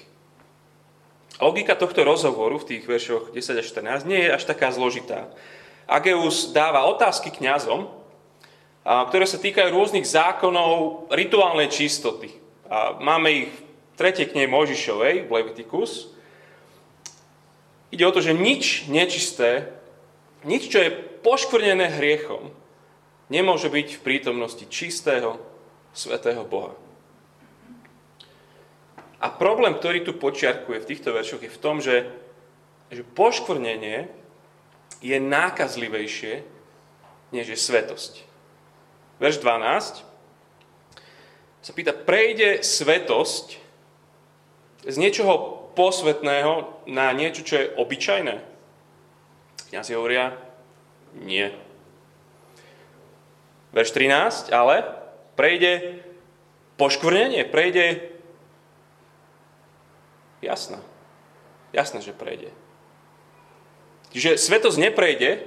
Logika 1.42 1.74
tohto 1.74 2.06
rozhovoru 2.06 2.62
v 2.62 2.68
tých 2.76 2.84
veršoch 2.86 3.34
10 3.34 3.62
až 3.62 3.66
14 3.74 4.06
nie 4.06 4.22
je 4.30 4.30
až 4.30 4.44
taká 4.46 4.70
zložitá. 4.70 5.30
Ageus 5.90 6.54
dáva 6.54 6.86
otázky 6.86 7.34
kňazom, 7.34 7.90
ktoré 8.82 9.26
sa 9.30 9.38
týkajú 9.38 9.70
rôznych 9.70 10.06
zákonov 10.06 11.06
rituálnej 11.14 11.70
čistoty. 11.70 12.34
A 12.66 12.98
máme 12.98 13.46
ich 13.46 13.52
v 13.54 13.62
3. 14.00 14.34
knihe 14.34 14.50
Možišovej, 14.50 15.30
v 15.30 15.30
Leviticus. 15.30 16.10
Ide 17.94 18.08
o 18.08 18.16
to, 18.16 18.24
že 18.24 18.34
nič 18.34 18.90
nečisté, 18.90 19.70
nič, 20.48 20.72
čo 20.72 20.82
je 20.82 20.96
poškvrnené 21.22 22.02
hriechom, 22.02 22.50
nemôže 23.30 23.70
byť 23.70 23.88
v 24.00 24.04
prítomnosti 24.04 24.66
čistého, 24.66 25.38
svetého 25.94 26.42
Boha. 26.48 26.74
A 29.22 29.30
problém, 29.30 29.78
ktorý 29.78 30.02
tu 30.02 30.18
počiarkuje 30.18 30.82
v 30.82 30.90
týchto 30.90 31.14
veršoch, 31.14 31.46
je 31.46 31.54
v 31.54 31.62
tom, 31.62 31.78
že, 31.78 32.10
že 32.90 33.06
poškvrnenie 33.06 34.10
je 35.06 35.18
nákazlivejšie, 35.22 36.42
než 37.30 37.46
je 37.54 37.60
svetosť. 37.60 38.31
Verš 39.22 39.38
12 39.38 40.02
sa 41.62 41.72
pýta, 41.78 41.94
prejde 41.94 42.66
svetosť 42.66 43.62
z 44.82 44.96
niečoho 44.98 45.62
posvetného 45.78 46.84
na 46.90 47.14
niečo, 47.14 47.46
čo 47.46 47.56
je 47.62 47.72
obyčajné? 47.78 48.42
Kňazi 49.70 49.94
hovoria, 49.94 50.34
nie. 51.22 51.54
Verš 53.78 53.94
13, 53.94 54.50
ale 54.50 54.90
prejde 55.38 56.02
poškvrnenie, 56.82 57.46
prejde 57.46 58.10
jasné. 60.42 60.82
Jasné, 61.72 62.02
že 62.02 62.12
prejde. 62.12 62.50
Čiže 64.12 64.42
svetosť 64.42 64.82
neprejde, 64.82 65.46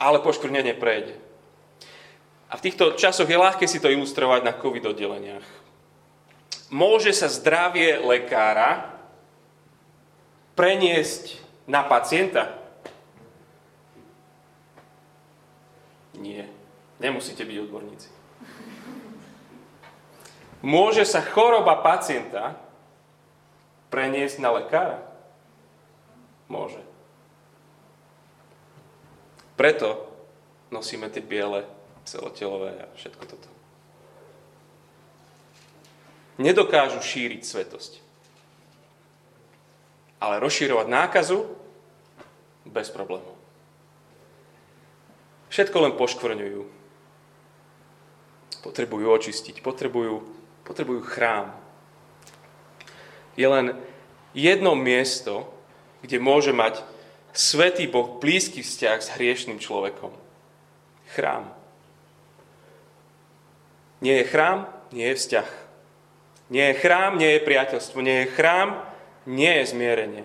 ale 0.00 0.24
poškvrnenie 0.24 0.72
prejde. 0.78 1.18
A 2.50 2.58
v 2.58 2.64
týchto 2.66 2.98
časoch 2.98 3.30
je 3.30 3.38
ľahké 3.38 3.70
si 3.70 3.78
to 3.78 3.86
ilustrovať 3.86 4.42
na 4.42 4.50
COVID 4.50 4.90
oddeleniach. 4.90 5.46
Môže 6.74 7.14
sa 7.14 7.30
zdravie 7.30 8.02
lekára 8.02 8.90
preniesť 10.58 11.38
na 11.70 11.86
pacienta? 11.86 12.58
Nie. 16.18 16.50
Nemusíte 16.98 17.46
byť 17.46 17.56
odborníci. 17.64 18.08
Môže 20.60 21.08
sa 21.08 21.24
choroba 21.24 21.80
pacienta 21.80 22.58
preniesť 23.88 24.42
na 24.42 24.50
lekára? 24.58 25.00
Môže. 26.50 26.82
Preto 29.56 30.10
nosíme 30.68 31.08
tie 31.08 31.24
biele 31.24 31.64
celotelové 32.04 32.74
a 32.80 32.86
všetko 32.96 33.24
toto. 33.26 33.50
Nedokážu 36.40 37.04
šíriť 37.04 37.42
svetosť. 37.44 37.92
Ale 40.20 40.40
rozšírovať 40.40 40.86
nákazu 40.88 41.44
bez 42.64 42.88
problémov. 42.92 43.36
Všetko 45.50 45.76
len 45.84 45.92
poškvrňujú. 45.98 46.62
Potrebujú 48.60 49.06
očistiť, 49.08 49.64
potrebujú, 49.64 50.22
potrebujú 50.64 51.00
chrám. 51.04 51.56
Je 53.36 53.48
len 53.48 53.76
jedno 54.36 54.76
miesto, 54.76 55.48
kde 56.04 56.20
môže 56.20 56.52
mať 56.52 56.84
svetý 57.32 57.88
Boh 57.88 58.20
blízky 58.20 58.64
vzťah 58.64 58.98
s 59.00 59.12
hriešným 59.16 59.58
človekom. 59.58 60.12
Chrám. 61.16 61.59
Nie 64.00 64.24
je 64.24 64.30
chrám, 64.32 64.68
nie 64.92 65.06
je 65.12 65.18
vzťah. 65.20 65.48
Nie 66.50 66.74
je 66.74 66.80
chrám, 66.82 67.20
nie 67.20 67.30
je 67.36 67.46
priateľstvo. 67.46 67.98
Nie 68.02 68.26
je 68.26 68.32
chrám, 68.34 68.80
nie 69.28 69.52
je 69.62 69.64
zmierenie. 69.70 70.24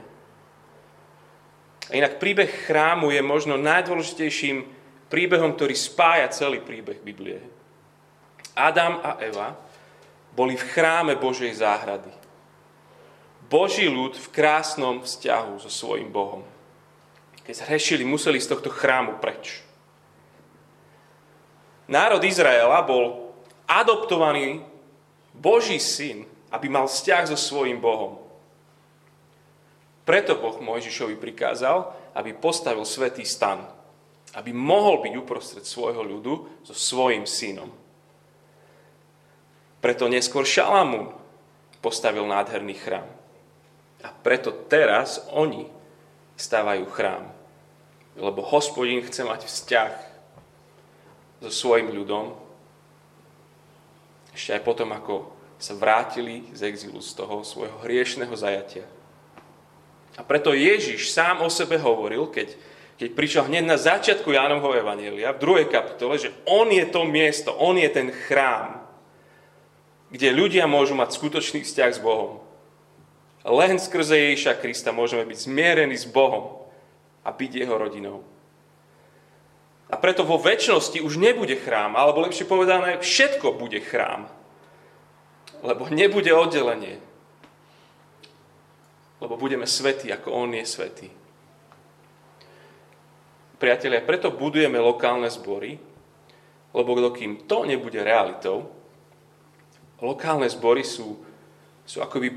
A 1.86 2.02
inak 2.02 2.18
príbeh 2.18 2.50
chrámu 2.66 3.14
je 3.14 3.22
možno 3.22 3.62
najdôležitejším 3.62 4.66
príbehom, 5.12 5.54
ktorý 5.54 5.78
spája 5.78 6.34
celý 6.34 6.66
príbeh 6.66 6.98
Biblie. 7.06 7.46
Adam 8.58 9.04
a 9.06 9.22
Eva 9.22 9.54
boli 10.34 10.58
v 10.58 10.66
chráme 10.74 11.14
Božej 11.20 11.54
záhrady. 11.62 12.10
Boží 13.46 13.86
ľud 13.86 14.18
v 14.18 14.28
krásnom 14.34 15.06
vzťahu 15.06 15.62
so 15.62 15.70
svojim 15.70 16.10
Bohom. 16.10 16.42
Keď 17.46 17.62
zhrešili, 17.62 18.02
museli 18.02 18.42
z 18.42 18.50
tohto 18.50 18.74
chrámu 18.74 19.22
preč. 19.22 19.62
Národ 21.86 22.26
Izraela 22.26 22.82
bol 22.82 23.25
adoptovaný 23.68 24.64
Boží 25.36 25.82
syn, 25.82 26.24
aby 26.54 26.72
mal 26.72 26.88
vzťah 26.88 27.34
so 27.34 27.38
svojim 27.38 27.82
Bohom. 27.82 28.22
Preto 30.06 30.38
Boh 30.38 30.56
Mojžišovi 30.62 31.18
prikázal, 31.18 31.90
aby 32.14 32.32
postavil 32.38 32.86
svetý 32.86 33.26
stan, 33.26 33.66
aby 34.38 34.54
mohol 34.54 35.02
byť 35.02 35.14
uprostred 35.18 35.66
svojho 35.66 36.06
ľudu 36.06 36.64
so 36.64 36.78
svojim 36.78 37.26
synom. 37.26 37.74
Preto 39.82 40.06
neskôr 40.10 40.46
Šalamún 40.46 41.14
postavil 41.82 42.26
nádherný 42.26 42.74
chrám. 42.78 43.06
A 44.06 44.10
preto 44.14 44.54
teraz 44.70 45.22
oni 45.34 45.66
stávajú 46.38 46.86
chrám. 46.94 47.30
Lebo 48.18 48.46
hospodin 48.46 49.02
chce 49.02 49.26
mať 49.26 49.50
vzťah 49.50 49.94
so 51.46 51.50
svojim 51.50 51.90
ľudom. 51.90 52.45
Ešte 54.36 54.60
aj 54.60 54.68
potom, 54.68 54.92
ako 54.92 55.32
sa 55.56 55.72
vrátili 55.80 56.52
z 56.52 56.68
exilu 56.68 57.00
z 57.00 57.16
toho 57.16 57.48
svojho 57.48 57.80
hriešného 57.88 58.36
zajatia. 58.36 58.84
A 60.20 60.22
preto 60.28 60.52
Ježiš 60.52 61.12
sám 61.16 61.40
o 61.40 61.48
sebe 61.48 61.80
hovoril, 61.80 62.28
keď, 62.28 62.52
keď 63.00 63.10
prišiel 63.16 63.44
hneď 63.48 63.64
na 63.64 63.80
začiatku 63.80 64.36
Jánovho 64.36 64.76
Evanielia, 64.76 65.32
v 65.32 65.44
druhej 65.44 65.68
kapitole, 65.72 66.20
že 66.20 66.36
on 66.44 66.68
je 66.68 66.84
to 66.88 67.08
miesto, 67.08 67.56
on 67.56 67.80
je 67.80 67.88
ten 67.88 68.12
chrám, 68.28 68.84
kde 70.12 70.36
ľudia 70.36 70.68
môžu 70.68 70.96
mať 70.96 71.16
skutočný 71.16 71.64
vzťah 71.64 71.92
s 71.96 72.04
Bohom. 72.04 72.44
Len 73.48 73.80
skrze 73.80 74.16
Ježiša 74.36 74.60
Krista 74.60 74.92
môžeme 74.92 75.24
byť 75.28 75.48
zmierení 75.48 75.96
s 75.96 76.08
Bohom 76.08 76.68
a 77.24 77.32
byť 77.32 77.52
jeho 77.64 77.76
rodinou. 77.76 78.24
A 79.90 79.96
preto 80.02 80.26
vo 80.26 80.42
väčšnosti 80.42 81.02
už 81.02 81.22
nebude 81.22 81.56
chrám, 81.62 81.94
alebo 81.94 82.26
lepšie 82.26 82.50
povedané, 82.50 82.98
všetko 82.98 83.54
bude 83.58 83.80
chrám. 83.86 84.26
Lebo 85.62 85.90
nebude 85.90 86.34
oddelenie 86.34 86.98
lebo 89.26 89.42
budeme 89.42 89.66
svetí, 89.68 90.12
ako 90.12 90.30
On 90.32 90.54
je 90.54 90.66
svetý. 90.68 91.10
Priatelia, 93.56 94.04
preto 94.04 94.36
budujeme 94.36 94.76
lokálne 94.78 95.32
zbory, 95.32 95.80
lebo 96.76 97.00
dokým 97.00 97.50
to 97.50 97.64
nebude 97.64 97.98
realitou, 98.04 98.68
lokálne 100.04 100.46
zbory 100.46 100.84
sú, 100.84 101.18
sú 101.88 102.04
akoby 102.04 102.36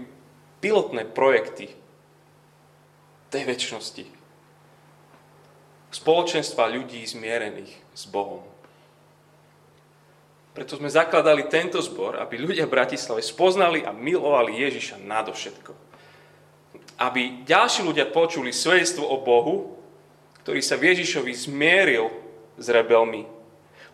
pilotné 0.62 1.04
projekty 1.10 1.74
tej 3.28 3.42
väčšnosti. 3.44 4.17
Spoločenstva 5.88 6.68
ľudí 6.68 7.00
zmierených 7.04 7.72
s 7.96 8.04
Bohom. 8.08 8.44
Preto 10.52 10.74
sme 10.74 10.90
zakladali 10.90 11.46
tento 11.46 11.78
zbor, 11.78 12.18
aby 12.18 12.34
ľudia 12.34 12.66
v 12.66 12.74
Bratislave 12.74 13.22
spoznali 13.22 13.86
a 13.86 13.94
milovali 13.94 14.58
Ježiša 14.58 15.00
nadovšetko 15.00 15.88
aby 16.98 17.46
ďalší 17.46 17.86
ľudia 17.86 18.10
počuli 18.10 18.50
svedectvo 18.50 19.06
o 19.06 19.22
Bohu, 19.22 19.78
ktorý 20.42 20.58
sa 20.58 20.74
v 20.74 20.90
Ježišovi 20.94 21.30
zmieril 21.30 22.10
s 22.58 22.66
rebelmi. 22.66 23.22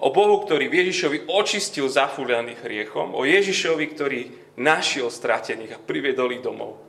O 0.01 0.09
Bohu, 0.09 0.41
ktorý 0.41 0.73
v 0.73 0.85
Ježišovi 0.85 1.29
očistil 1.29 1.87
zafúľaných 1.87 2.65
hriechom. 2.65 3.13
O 3.13 3.29
Ježišovi, 3.29 3.85
ktorý 3.93 4.21
našiel 4.57 5.13
stratených 5.13 5.77
a 5.77 5.83
priviedol 5.83 6.33
ich 6.33 6.43
domov. 6.43 6.81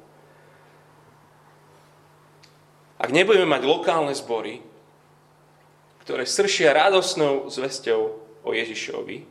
Ak 2.95 3.11
nebudeme 3.11 3.45
mať 3.45 3.67
lokálne 3.67 4.15
zbory, 4.15 4.63
ktoré 6.05 6.29
sršia 6.29 6.69
radosnou 6.69 7.49
zvesťou 7.49 8.01
o 8.45 8.49
Ježišovi, 8.53 9.25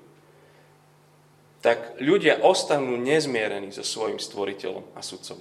tak 1.63 2.03
ľudia 2.03 2.43
ostanú 2.43 2.99
nezmierení 2.99 3.71
so 3.71 3.87
svojim 3.87 4.19
stvoriteľom 4.19 4.83
a 4.93 5.01
sudcom. 5.01 5.39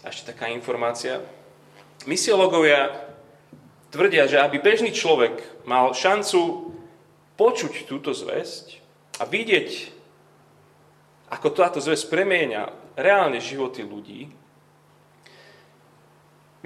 A 0.00 0.10
ešte 0.10 0.32
taká 0.32 0.48
informácia. 0.48 1.20
Misiológovia 2.08 3.04
tvrdia, 3.92 4.24
že 4.26 4.40
aby 4.40 4.64
bežný 4.64 4.96
človek 4.96 5.62
mal 5.68 5.92
šancu 5.92 6.72
počuť 7.36 7.84
túto 7.84 8.16
zväzť 8.16 8.80
a 9.20 9.28
vidieť, 9.28 9.92
ako 11.30 11.52
táto 11.52 11.78
zväzť 11.84 12.08
premieňa 12.08 12.96
reálne 12.96 13.44
životy 13.44 13.84
ľudí, 13.84 14.32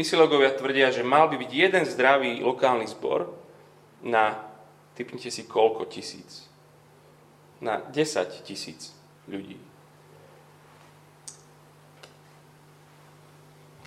Misiológovia 0.01 0.57
tvrdia, 0.57 0.89
že 0.89 1.05
mal 1.05 1.29
by 1.29 1.37
byť 1.37 1.51
jeden 1.53 1.85
zdravý 1.85 2.41
lokálny 2.41 2.89
zbor 2.89 3.37
na, 4.01 4.41
typnite 4.97 5.29
si 5.29 5.45
koľko 5.45 5.85
tisíc, 5.93 6.49
na 7.61 7.85
10 7.93 8.49
tisíc 8.49 8.97
ľudí. 9.29 9.61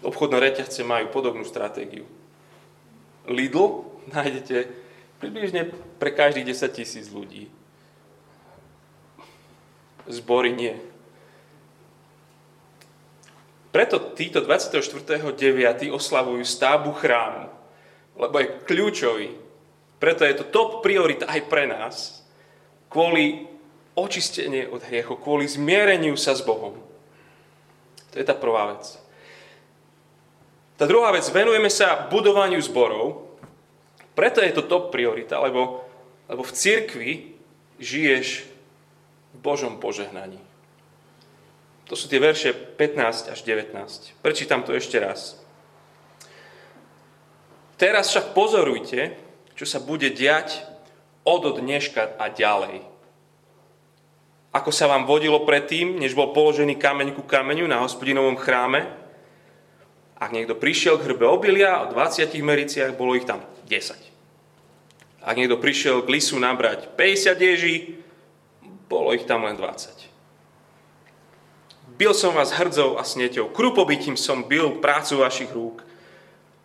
obchodné 0.04 0.38
reťazce 0.38 0.84
majú 0.84 1.10
podobnú 1.10 1.48
stratégiu. 1.48 2.04
Lidl 3.26 3.88
nájdete 4.16 4.68
približne 5.24 5.72
pre 5.98 6.12
každých 6.12 6.52
10 6.52 6.76
tisíc 6.76 7.08
ľudí. 7.10 7.48
Zbory 10.04 10.52
nie. 10.52 10.76
Preto 13.74 14.14
títo 14.14 14.46
24.9. 14.46 15.90
oslavujú 15.90 16.46
stavbu 16.46 16.94
chrámu, 16.94 17.50
lebo 18.22 18.36
je 18.38 18.48
kľúčový. 18.70 19.30
Preto 19.98 20.22
je 20.30 20.38
to 20.38 20.46
top 20.54 20.86
priorita 20.86 21.26
aj 21.26 21.42
pre 21.50 21.66
nás, 21.66 22.22
kvôli 22.86 23.50
očistenie 23.98 24.70
od 24.70 24.86
hriechu, 24.86 25.18
kvôli 25.18 25.50
zmiereniu 25.50 26.14
sa 26.14 26.38
s 26.38 26.46
Bohom. 26.46 26.78
To 28.14 28.16
je 28.22 28.26
tá 28.26 28.38
prvá 28.38 28.78
vec. 28.78 28.86
Tá 30.78 30.86
druhá 30.86 31.10
vec, 31.10 31.26
venujeme 31.34 31.74
sa 31.74 32.06
budovaniu 32.14 32.62
zborov, 32.62 33.26
preto 34.14 34.38
je 34.46 34.54
to 34.54 34.70
top 34.70 34.94
priorita, 34.94 35.42
lebo, 35.42 35.82
lebo 36.30 36.46
v 36.46 36.54
cirkvi 36.54 37.12
žiješ 37.82 38.46
v 39.34 39.38
Božom 39.42 39.82
požehnaní. 39.82 40.53
To 41.92 42.00
sú 42.00 42.08
tie 42.08 42.22
verše 42.22 42.56
15 42.56 43.34
až 43.34 43.40
19. 43.44 43.76
Prečítam 44.24 44.64
to 44.64 44.72
ešte 44.72 45.00
raz. 45.00 45.40
Teraz 47.76 48.14
však 48.14 48.32
pozorujte, 48.32 49.20
čo 49.58 49.66
sa 49.68 49.84
bude 49.84 50.08
diať 50.14 50.64
od 51.28 51.44
dneška 51.60 52.16
a 52.16 52.32
ďalej. 52.32 52.84
Ako 54.54 54.70
sa 54.70 54.86
vám 54.86 55.10
vodilo 55.10 55.42
predtým, 55.44 55.98
než 55.98 56.14
bol 56.14 56.32
položený 56.32 56.78
kameň 56.78 57.18
ku 57.18 57.26
kameňu 57.26 57.66
na 57.66 57.82
hospodinovom 57.82 58.38
chráme, 58.38 58.86
ak 60.24 60.32
niekto 60.32 60.56
prišiel 60.56 61.02
k 61.02 61.12
hrbe 61.12 61.28
obilia, 61.28 61.84
o 61.84 61.92
20 61.92 62.32
mericiach 62.40 62.96
bolo 62.96 63.18
ich 63.18 63.28
tam 63.28 63.44
10. 63.68 64.00
Ak 65.24 65.36
niekto 65.36 65.60
prišiel 65.60 66.00
k 66.08 66.12
lisu 66.16 66.40
nabrať 66.40 66.96
50 66.96 67.36
ježí, 67.44 68.00
bolo 68.88 69.12
ich 69.12 69.28
tam 69.28 69.44
len 69.44 69.60
20. 69.60 70.03
Bil 71.94 72.14
som 72.18 72.34
vás 72.34 72.50
hrdzou 72.50 72.98
a 72.98 73.06
sneťou, 73.06 73.54
krupobytím 73.54 74.18
som 74.18 74.50
bil 74.50 74.82
prácu 74.82 75.22
vašich 75.22 75.54
rúk, 75.54 75.86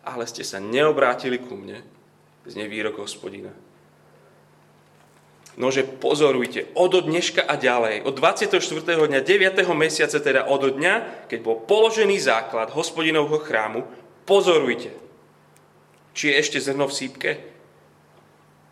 ale 0.01 0.25
ste 0.25 0.41
sa 0.41 0.57
neobrátili 0.57 1.37
ku 1.37 1.53
mne, 1.53 1.85
z 2.49 2.53
nevýrok 2.57 2.97
hospodina. 2.97 3.53
Nože 5.59 5.85
pozorujte, 5.85 6.73
od 6.73 7.05
dneška 7.05 7.45
a 7.45 7.59
ďalej, 7.59 8.07
od 8.09 8.15
24. 8.17 8.57
dňa 8.81 9.21
9. 9.21 9.59
mesiaca, 9.77 10.17
teda 10.17 10.49
od 10.49 10.65
dňa, 10.65 11.27
keď 11.29 11.39
bol 11.45 11.61
položený 11.61 12.17
základ 12.17 12.73
hospodinovho 12.73 13.37
chrámu, 13.37 13.85
pozorujte, 14.25 14.89
či 16.17 16.33
je 16.33 16.39
ešte 16.41 16.57
zrno 16.57 16.89
v 16.89 16.95
sípke. 16.95 17.31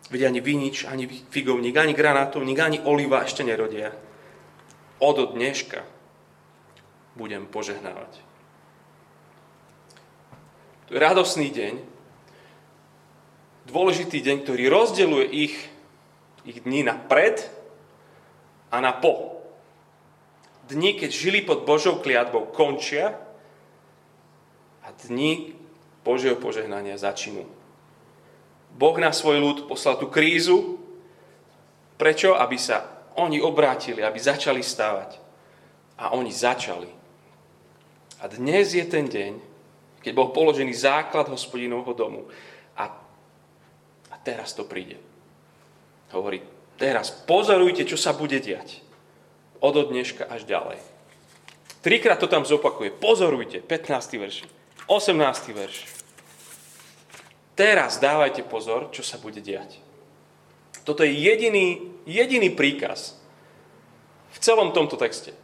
Veď 0.08 0.32
ani 0.32 0.40
vinič, 0.40 0.88
ani 0.88 1.04
figovník, 1.06 1.76
ani 1.76 1.92
granátovník, 1.92 2.58
ani 2.58 2.78
oliva 2.82 3.22
ešte 3.22 3.44
nerodia. 3.44 3.92
Od 4.98 5.36
dneška 5.36 5.97
budem 7.18 7.50
požehnávať. 7.50 8.22
To 10.86 10.94
je 10.94 11.02
radosný 11.02 11.50
deň, 11.50 11.74
dôležitý 13.66 14.22
deň, 14.22 14.36
ktorý 14.46 14.64
rozdeluje 14.70 15.26
ich 15.28 15.54
ich 16.48 16.64
dní 16.64 16.80
na 16.80 16.96
pred 16.96 17.44
a 18.72 18.80
na 18.80 18.96
po. 18.96 19.44
Dni, 20.68 20.96
keď 20.96 21.10
žili 21.12 21.40
pod 21.44 21.68
Božou 21.68 22.00
kliatbou, 22.00 22.48
končia 22.52 23.20
a 24.84 24.88
dni 25.04 25.52
Božieho 26.04 26.40
požehnania 26.40 26.96
začínu. 26.96 27.44
Boh 28.72 28.96
na 28.96 29.12
svoj 29.12 29.40
ľud 29.40 29.58
poslal 29.68 30.00
tú 30.00 30.08
krízu. 30.08 30.80
Prečo? 32.00 32.36
Aby 32.36 32.56
sa 32.56 33.08
oni 33.20 33.40
obrátili, 33.40 34.00
aby 34.00 34.16
začali 34.16 34.64
stávať. 34.64 35.20
A 36.00 36.16
oni 36.16 36.32
začali. 36.32 36.97
A 38.18 38.26
dnes 38.26 38.74
je 38.74 38.82
ten 38.82 39.06
deň, 39.06 39.38
keď 40.02 40.12
bol 40.14 40.34
položený 40.34 40.74
základ 40.74 41.30
hospodinovho 41.30 41.94
domu. 41.94 42.26
A, 42.74 42.90
a 44.10 44.16
teraz 44.22 44.54
to 44.54 44.66
príde. 44.66 44.98
Hovorí, 46.10 46.42
teraz 46.80 47.14
pozorujte, 47.14 47.86
čo 47.86 47.94
sa 47.94 48.16
bude 48.16 48.42
diať. 48.42 48.82
Od 49.58 49.74
dneška 49.74 50.26
až 50.26 50.46
ďalej. 50.46 50.78
Trikrát 51.82 52.18
to 52.18 52.30
tam 52.30 52.46
zopakuje. 52.46 52.94
Pozorujte, 52.94 53.62
15. 53.62 54.22
verš, 54.22 54.36
18. 54.86 55.54
verš. 55.54 55.76
Teraz 57.58 57.98
dávajte 57.98 58.46
pozor, 58.46 58.94
čo 58.94 59.02
sa 59.02 59.18
bude 59.18 59.42
diať. 59.42 59.82
Toto 60.86 61.02
je 61.02 61.10
jediný, 61.10 61.90
jediný 62.06 62.54
príkaz 62.54 63.18
v 64.30 64.38
celom 64.38 64.70
tomto 64.70 64.94
texte. 64.94 65.34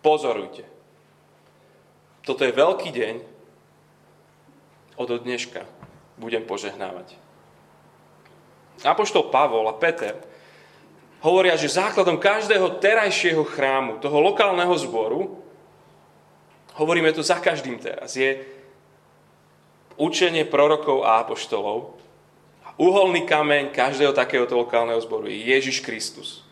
Pozorujte. 0.00 0.75
Toto 2.26 2.42
je 2.42 2.50
veľký 2.50 2.90
deň. 2.90 3.14
Od 4.98 5.08
dneška 5.08 5.62
budem 6.18 6.42
požehnávať. 6.42 7.14
Apoštol 8.82 9.30
Pavol 9.30 9.70
a 9.70 9.78
Peter 9.78 10.18
hovoria, 11.22 11.54
že 11.54 11.70
základom 11.70 12.18
každého 12.18 12.82
terajšieho 12.82 13.46
chrámu, 13.46 14.02
toho 14.02 14.18
lokálneho 14.20 14.74
zboru, 14.76 15.38
hovoríme 16.76 17.14
to 17.14 17.24
za 17.24 17.40
každým 17.40 17.80
teraz, 17.80 18.18
je 18.18 18.42
učenie 19.96 20.44
prorokov 20.44 21.06
a 21.06 21.24
apoštolov, 21.24 21.96
Uholný 22.76 23.24
kameň 23.24 23.72
každého 23.72 24.12
takéhoto 24.12 24.52
lokálneho 24.52 25.00
zboru 25.00 25.32
je 25.32 25.48
Ježiš 25.48 25.80
Kristus. 25.80 26.44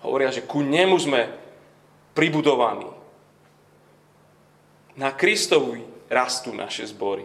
Hovoria, 0.00 0.32
že 0.32 0.40
ku 0.40 0.64
nemu 0.64 0.96
sme 0.96 1.28
pribudovaní. 2.16 2.88
Na 5.00 5.16
Kristovi 5.16 5.80
rastú 6.12 6.52
naše 6.52 6.84
zbory. 6.84 7.24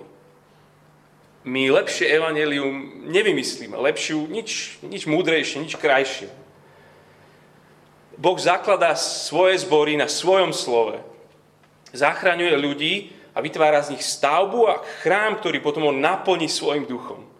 My 1.45 1.69
lepšie 1.69 2.09
evanelium 2.09 3.05
nevymyslíme, 3.11 3.75
lepšiu, 3.75 4.31
nič, 4.31 4.79
nič 4.81 5.03
múdrejšie, 5.05 5.61
nič 5.61 5.75
krajšie. 5.75 6.31
Boh 8.15 8.39
zakladá 8.39 8.95
svoje 8.95 9.59
zbory 9.61 9.99
na 9.99 10.07
svojom 10.07 10.55
slove. 10.55 11.03
Zachraňuje 11.91 12.55
ľudí 12.55 12.93
a 13.35 13.43
vytvára 13.43 13.83
z 13.83 13.93
nich 13.93 14.03
stavbu 14.07 14.71
a 14.71 14.81
chrám, 15.03 15.37
ktorý 15.37 15.59
potom 15.59 15.91
on 15.91 15.99
naplní 15.99 16.47
svojim 16.47 16.87
duchom 16.87 17.35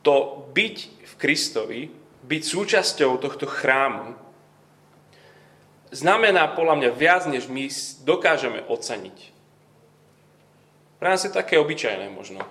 to 0.00 0.48
byť 0.52 0.76
v 1.04 1.12
Kristovi, 1.20 1.80
byť 2.24 2.42
súčasťou 2.44 3.20
tohto 3.20 3.44
chrámu, 3.44 4.16
znamená 5.90 6.54
podľa 6.54 6.74
mňa 6.78 6.90
viac, 6.94 7.22
než 7.26 7.50
my 7.50 7.66
dokážeme 8.06 8.62
oceniť. 8.66 9.18
Pre 11.00 11.08
nás 11.08 11.22
je 11.24 11.32
také 11.32 11.56
obyčajné 11.58 12.12
možno. 12.12 12.42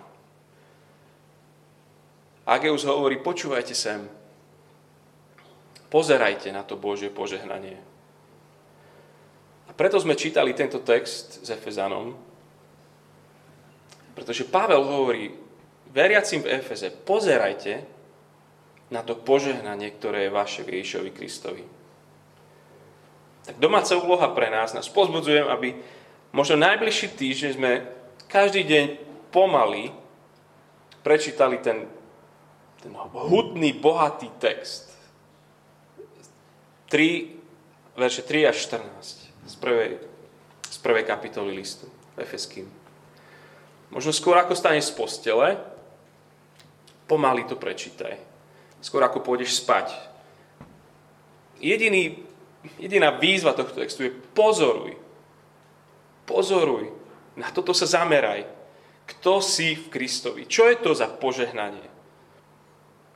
Ageus 2.49 2.81
hovorí, 2.81 3.21
počúvajte 3.21 3.77
sem, 3.77 4.09
pozerajte 5.93 6.49
na 6.49 6.65
to 6.65 6.73
Božie 6.73 7.13
požehnanie. 7.13 7.77
A 9.69 9.71
preto 9.77 10.01
sme 10.01 10.17
čítali 10.17 10.57
tento 10.57 10.81
text 10.81 11.45
s 11.45 11.49
Efezanom, 11.53 12.17
pretože 14.17 14.49
Pavel 14.49 14.81
hovorí, 14.81 15.29
veriacim 15.93 16.41
v 16.41 16.57
Efeze, 16.57 16.89
pozerajte 16.89 17.85
na 18.89 19.05
to 19.05 19.13
požehnanie, 19.13 19.93
ktoré 19.93 20.25
je 20.25 20.33
vaše 20.33 20.61
v 20.65 20.81
Ježišovi 20.81 21.11
Kristovi. 21.13 21.78
Tak 23.49 23.57
domáca 23.57 23.97
úloha 23.97 24.29
pre 24.37 24.53
nás, 24.53 24.77
nás 24.77 24.85
pozbudzujem, 24.85 25.49
aby 25.49 25.73
možno 26.29 26.61
najbližší 26.61 27.17
týždeň 27.17 27.51
sme 27.57 27.81
každý 28.29 28.61
deň 28.61 28.85
pomaly 29.33 29.89
prečítali 31.01 31.57
ten, 31.57 31.89
ten 32.77 32.93
hutný, 32.93 33.73
bohatý 33.73 34.29
text. 34.37 34.93
3, 36.93 37.97
verše 37.97 38.21
3 38.21 38.53
až 38.53 38.69
14 38.69 39.49
z 39.49 39.55
prvej, 39.57 39.97
z 40.69 40.77
prvej 40.85 41.09
kapitoly 41.09 41.49
listu 41.57 41.89
Efeským. 42.21 42.69
Možno 43.89 44.13
skôr 44.13 44.37
ako 44.37 44.53
staneš 44.53 44.93
z 44.93 44.97
postele, 44.97 45.57
pomaly 47.09 47.49
to 47.49 47.57
prečítaj. 47.57 48.13
Skôr 48.77 49.01
ako 49.01 49.25
pôjdeš 49.25 49.57
spať. 49.57 49.97
Jediný, 51.57 52.28
jediná 52.79 53.15
výzva 53.15 53.55
tohto 53.55 53.79
textu 53.79 54.07
je 54.07 54.15
pozoruj. 54.35 54.95
Pozoruj. 56.25 56.91
Na 57.39 57.49
toto 57.51 57.71
sa 57.71 57.87
zameraj. 57.87 58.45
Kto 59.09 59.41
si 59.41 59.73
v 59.73 59.89
Kristovi? 59.89 60.45
Čo 60.45 60.69
je 60.69 60.77
to 60.77 60.93
za 60.93 61.09
požehnanie, 61.09 61.87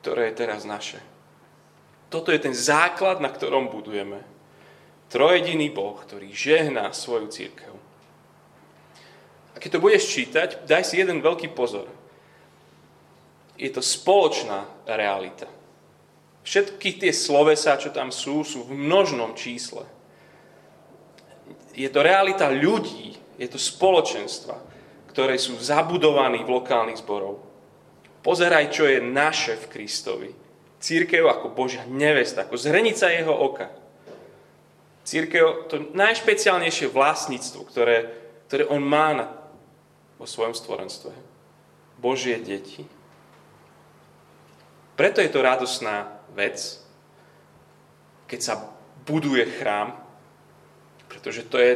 ktoré 0.01 0.34
je 0.34 0.39
teraz 0.41 0.65
naše? 0.65 0.97
Toto 2.10 2.34
je 2.34 2.41
ten 2.41 2.53
základ, 2.53 3.21
na 3.21 3.29
ktorom 3.29 3.69
budujeme. 3.69 4.25
Trojediný 5.13 5.69
Boh, 5.69 5.93
ktorý 6.01 6.34
žehná 6.34 6.89
svoju 6.89 7.29
církev. 7.29 7.73
A 9.53 9.62
keď 9.62 9.77
to 9.77 9.84
budeš 9.86 10.10
čítať, 10.10 10.65
daj 10.65 10.82
si 10.82 10.97
jeden 10.97 11.21
veľký 11.21 11.53
pozor 11.53 11.86
je 13.58 13.69
to 13.69 13.82
spoločná 13.82 14.65
realita. 14.89 15.45
Všetky 16.43 16.99
tie 16.99 17.15
slovesa, 17.15 17.79
čo 17.79 17.89
tam 17.95 18.12
sú, 18.12 18.43
sú 18.43 18.67
v 18.67 18.75
množnom 18.75 19.32
čísle. 19.34 19.88
Je 21.73 21.88
to 21.88 22.03
realita 22.03 22.51
ľudí, 22.51 23.15
je 23.39 23.47
to 23.49 23.58
spoločenstva, 23.58 24.60
ktoré 25.10 25.39
sú 25.39 25.58
zabudovaní 25.58 26.43
v 26.43 26.53
lokálnych 26.53 27.01
zborov. 27.01 27.41
Pozeraj, 28.23 28.71
čo 28.71 28.88
je 28.88 29.03
naše 29.03 29.56
v 29.58 29.65
Kristovi. 29.71 30.32
Církev 30.84 31.23
ako 31.27 31.56
Božia 31.56 31.88
nevesta, 31.88 32.43
ako 32.43 32.60
zhrenica 32.60 33.08
jeho 33.08 33.32
oka. 33.32 33.71
Církev, 35.03 35.67
to 35.67 35.91
najšpeciálnejšie 35.91 36.88
vlastníctvo, 36.91 37.62
ktoré, 37.67 37.97
ktoré 38.47 38.63
on 38.67 38.84
má 38.84 39.08
na, 39.12 39.25
vo 40.15 40.23
svojom 40.27 40.56
stvorenstve. 40.56 41.12
Božie 41.99 42.39
deti. 42.39 42.88
Preto 44.95 45.19
je 45.19 45.32
to 45.32 45.43
radosná 45.43 46.23
vec, 46.34 46.82
keď 48.28 48.39
sa 48.41 48.56
buduje 49.06 49.46
chrám, 49.62 49.93
pretože 51.08 51.46
to 51.46 51.62
je 51.62 51.74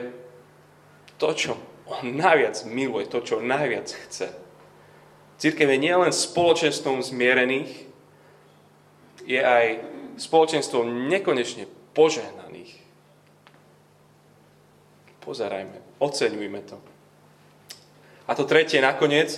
to, 1.22 1.30
čo 1.34 1.52
on 1.88 2.18
najviac 2.18 2.58
miluje, 2.68 3.08
to, 3.08 3.22
čo 3.24 3.40
najviac 3.40 3.88
chce. 3.88 4.28
Církev 5.38 5.70
je 5.70 5.80
nielen 5.80 6.10
spoločenstvom 6.10 7.06
zmierených, 7.06 7.86
je 9.28 9.38
aj 9.38 9.66
spoločenstvom 10.18 11.08
nekonečne 11.08 11.70
požehnaných. 11.94 12.74
Pozerajme, 15.22 16.02
oceňujme 16.02 16.62
to. 16.66 16.78
A 18.28 18.32
to 18.34 18.44
tretie 18.48 18.80
nakoniec, 18.82 19.38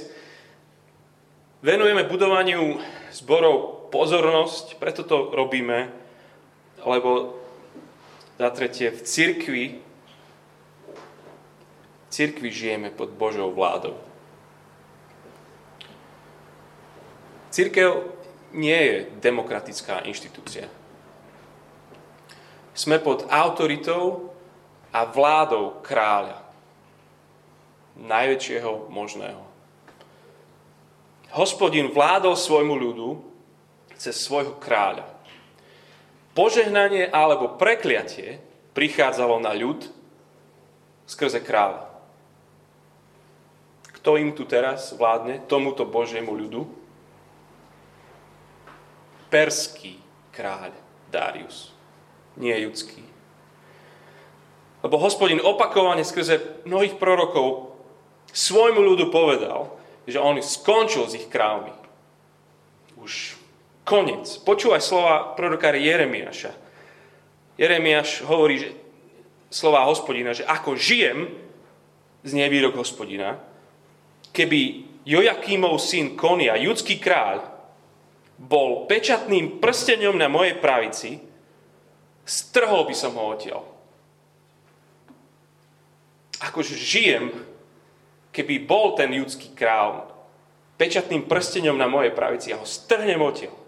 venujeme 1.59 2.07
budovaniu 2.07 2.79
zborov 3.11 3.78
pozornosť, 3.89 4.77
preto 4.77 5.03
to 5.03 5.33
robíme, 5.33 5.89
lebo 6.85 7.35
za 8.39 8.49
tretie, 8.55 8.87
v 8.93 9.01
cirkvi, 9.03 9.65
v 12.05 12.07
cirkvi 12.07 12.49
žijeme 12.49 12.89
pod 12.89 13.11
Božou 13.11 13.51
vládou. 13.51 13.99
Církev 17.51 18.07
nie 18.55 18.77
je 18.77 18.95
demokratická 19.19 20.05
inštitúcia. 20.07 20.69
Sme 22.71 23.01
pod 23.01 23.27
autoritou 23.27 24.31
a 24.95 25.03
vládou 25.03 25.83
kráľa. 25.83 26.39
Najväčšieho 27.99 28.87
možného. 28.87 29.43
Hospodin 31.35 31.91
vládol 31.91 32.39
svojmu 32.39 32.73
ľudu 32.79 33.28
cez 33.99 34.15
svojho 34.15 34.55
kráľa. 34.55 35.03
Požehnanie 36.31 37.11
alebo 37.11 37.59
prekliatie 37.59 38.39
prichádzalo 38.71 39.43
na 39.43 39.51
ľud 39.51 39.83
skrze 41.03 41.43
kráľa. 41.43 41.91
Kto 43.99 44.15
im 44.15 44.31
tu 44.31 44.47
teraz 44.47 44.95
vládne, 44.95 45.43
tomuto 45.51 45.83
Božiemu 45.83 46.31
ľudu? 46.31 46.63
Perský 49.27 49.99
kráľ 50.31 50.71
Darius, 51.11 51.75
nie 52.39 52.55
judský. 52.63 53.03
Lebo 54.79 54.95
hospodin 54.95 55.43
opakovane 55.43 56.07
skrze 56.07 56.63
mnohých 56.63 56.95
prorokov 56.95 57.75
svojmu 58.31 58.79
ľudu 58.79 59.11
povedal, 59.11 59.75
že 60.07 60.21
on 60.21 60.39
skončil 60.39 61.03
s 61.09 61.19
ich 61.19 61.27
krávmi. 61.27 61.75
Už 62.95 63.35
Konec. 63.89 64.45
Počúvaj 64.45 64.85
slova 64.85 65.33
proroka 65.33 65.73
Jeremiáša. 65.73 66.53
Jeremiáš 67.57 68.21
hovorí, 68.21 68.61
že 68.61 68.69
slova 69.49 69.89
hospodina, 69.89 70.29
že 70.29 70.45
ako 70.45 70.77
žijem, 70.77 71.25
znie 72.21 72.45
výrok 72.53 72.77
hospodina, 72.77 73.41
keby 74.29 74.85
Jojakímov 75.09 75.81
syn 75.81 76.13
Konia, 76.13 76.53
judský 76.61 77.01
kráľ, 77.01 77.41
bol 78.37 78.85
pečatným 78.85 79.57
prstenom 79.57 80.13
na 80.13 80.29
mojej 80.29 80.61
pravici, 80.61 81.17
strhol 82.29 82.85
by 82.85 82.93
som 82.93 83.17
ho 83.17 83.25
odtiaľ. 83.33 83.65
Akože 86.45 86.77
žijem, 86.77 87.33
keby 88.29 88.69
bol 88.69 88.93
ten 88.93 89.11
judský 89.17 89.49
kráľ 89.57 90.13
pečatným 90.77 91.25
prstenom 91.27 91.75
na 91.75 91.89
mojej 91.89 92.13
pravici, 92.15 92.53
ja 92.53 92.61
ho 92.61 92.69
strhnem 92.69 93.19
odtiaľ. 93.19 93.58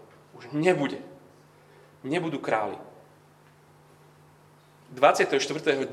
Už 0.42 0.50
nebude. 0.50 0.98
Nebudú 2.02 2.42
králi. 2.42 2.74
24.9. 4.98 5.86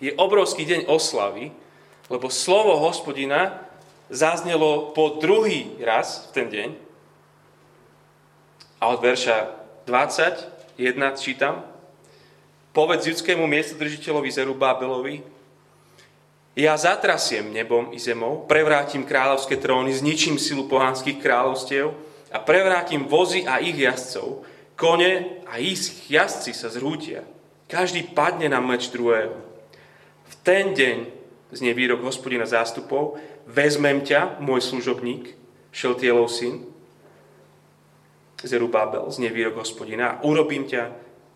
je 0.00 0.10
obrovský 0.16 0.64
deň 0.64 0.88
oslavy, 0.88 1.52
lebo 2.08 2.32
slovo 2.32 2.80
hospodina 2.80 3.60
zaznelo 4.08 4.96
po 4.96 5.20
druhý 5.20 5.76
raz 5.84 6.26
v 6.26 6.30
ten 6.32 6.46
deň. 6.48 6.68
A 8.80 8.88
od 8.88 9.04
verša 9.04 9.36
21 9.84 10.96
čítam. 11.20 11.60
Povedz 12.72 13.04
judskému 13.10 13.44
miestodržiteľovi 13.44 14.30
Zerubábelovi, 14.32 15.16
ja 16.58 16.74
zatrasiem 16.74 17.54
nebom 17.54 17.94
i 17.94 18.02
zemou, 18.02 18.42
prevrátim 18.50 19.06
kráľovské 19.06 19.62
tróny, 19.62 19.94
zničím 19.94 20.42
silu 20.42 20.66
pohanských 20.66 21.22
kráľovstiev 21.22 22.07
a 22.32 22.38
prevrátim 22.42 23.08
vozy 23.08 23.44
a 23.48 23.60
ich 23.60 23.76
jazdcov. 23.76 24.44
Kone 24.78 25.42
a 25.48 25.58
ich 25.58 25.80
jazdci 26.06 26.54
sa 26.54 26.70
zrútia. 26.70 27.26
Každý 27.68 28.14
padne 28.14 28.48
na 28.48 28.62
meč 28.62 28.88
druhého. 28.88 29.36
V 30.28 30.34
ten 30.44 30.72
deň 30.76 31.18
znie 31.52 31.72
výrok 31.72 32.04
hospodina 32.04 32.44
zástupov, 32.44 33.16
vezmem 33.48 34.04
ťa, 34.04 34.40
môj 34.44 34.60
služobník, 34.60 35.32
Šeltielov 35.72 36.32
syn, 36.32 36.64
Zerubabel, 38.40 39.08
znie 39.10 39.32
výrok 39.32 39.60
hospodina, 39.60 40.16
a 40.16 40.20
urobím 40.24 40.68
ťa 40.68 40.92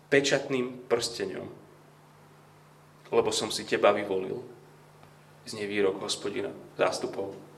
pečatným 0.07 0.85
prstenom, 0.87 1.49
lebo 3.09 3.29
som 3.33 3.49
si 3.49 3.65
teba 3.65 3.91
vyvolil, 3.91 4.39
znie 5.43 5.65
výrok 5.67 5.99
hospodina 5.99 6.53
zástupov. 6.77 7.52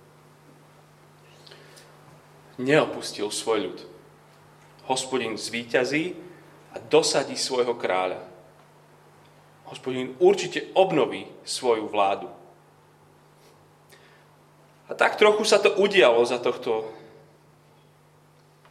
Neopustil 2.56 3.28
svoj 3.32 3.60
ľud. 3.72 3.80
Hospodin 4.88 5.36
zvíťazí 5.36 6.16
a 6.72 6.80
dosadí 6.80 7.36
svojho 7.36 7.76
kráľa. 7.76 8.24
Hospodin 9.68 10.14
určite 10.22 10.72
obnoví 10.78 11.26
svoju 11.44 11.90
vládu. 11.90 12.30
A 14.86 14.94
tak 14.94 15.18
trochu 15.18 15.42
sa 15.44 15.58
to 15.58 15.74
udialo 15.82 16.22
za 16.22 16.38
tohto 16.38 16.86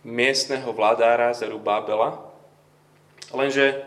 miestneho 0.06 0.70
vládára 0.70 1.34
Zerubábela, 1.34 2.20
lenže 3.32 3.82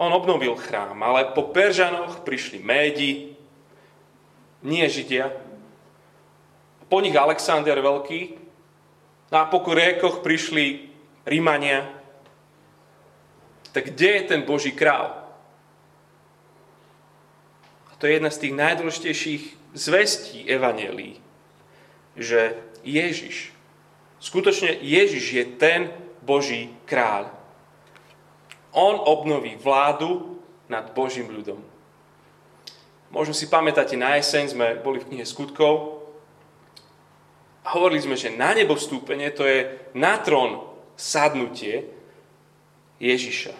on 0.00 0.10
obnovil 0.10 0.56
chrám, 0.58 0.98
ale 0.98 1.30
po 1.30 1.52
Peržanoch 1.52 2.24
prišli 2.26 2.58
Médi, 2.58 3.36
nie 4.64 4.82
Židia, 4.88 5.30
po 6.92 7.00
nich 7.00 7.16
Alexander 7.16 7.80
Veľký, 7.80 8.36
no 9.32 9.36
a 9.40 9.48
po 9.48 9.64
Kurékoch 9.64 10.20
prišli 10.20 10.92
Rímania. 11.24 11.88
Tak 13.72 13.96
kde 13.96 14.08
je 14.20 14.22
ten 14.28 14.44
Boží 14.44 14.76
král? 14.76 15.08
A 17.88 17.92
to 17.96 18.04
je 18.04 18.20
jedna 18.20 18.28
z 18.28 18.44
tých 18.44 18.52
najdôležitejších 18.52 19.42
zvestí 19.72 20.44
Evanelii, 20.44 21.16
že 22.12 22.60
Ježiš, 22.84 23.56
skutočne 24.20 24.76
Ježiš 24.84 25.24
je 25.32 25.44
ten 25.56 25.88
Boží 26.20 26.76
kráľ. 26.84 27.32
On 28.76 29.00
obnoví 29.00 29.56
vládu 29.56 30.36
nad 30.68 30.92
Božím 30.92 31.32
ľudom. 31.32 31.64
Možno 33.08 33.32
si 33.32 33.48
pamätáte, 33.48 33.96
na 33.96 34.20
jeseň 34.20 34.52
sme 34.52 34.76
boli 34.76 35.00
v 35.00 35.08
knihe 35.08 35.24
Skutkov 35.24 36.01
a 37.62 37.78
hovorili 37.78 38.02
sme, 38.02 38.18
že 38.18 38.34
na 38.34 38.50
nebo 38.54 38.74
vstúpenie 38.74 39.30
to 39.30 39.46
je 39.46 39.70
na 39.94 40.18
trón 40.18 40.66
sadnutie 40.98 41.86
Ježiša. 42.98 43.54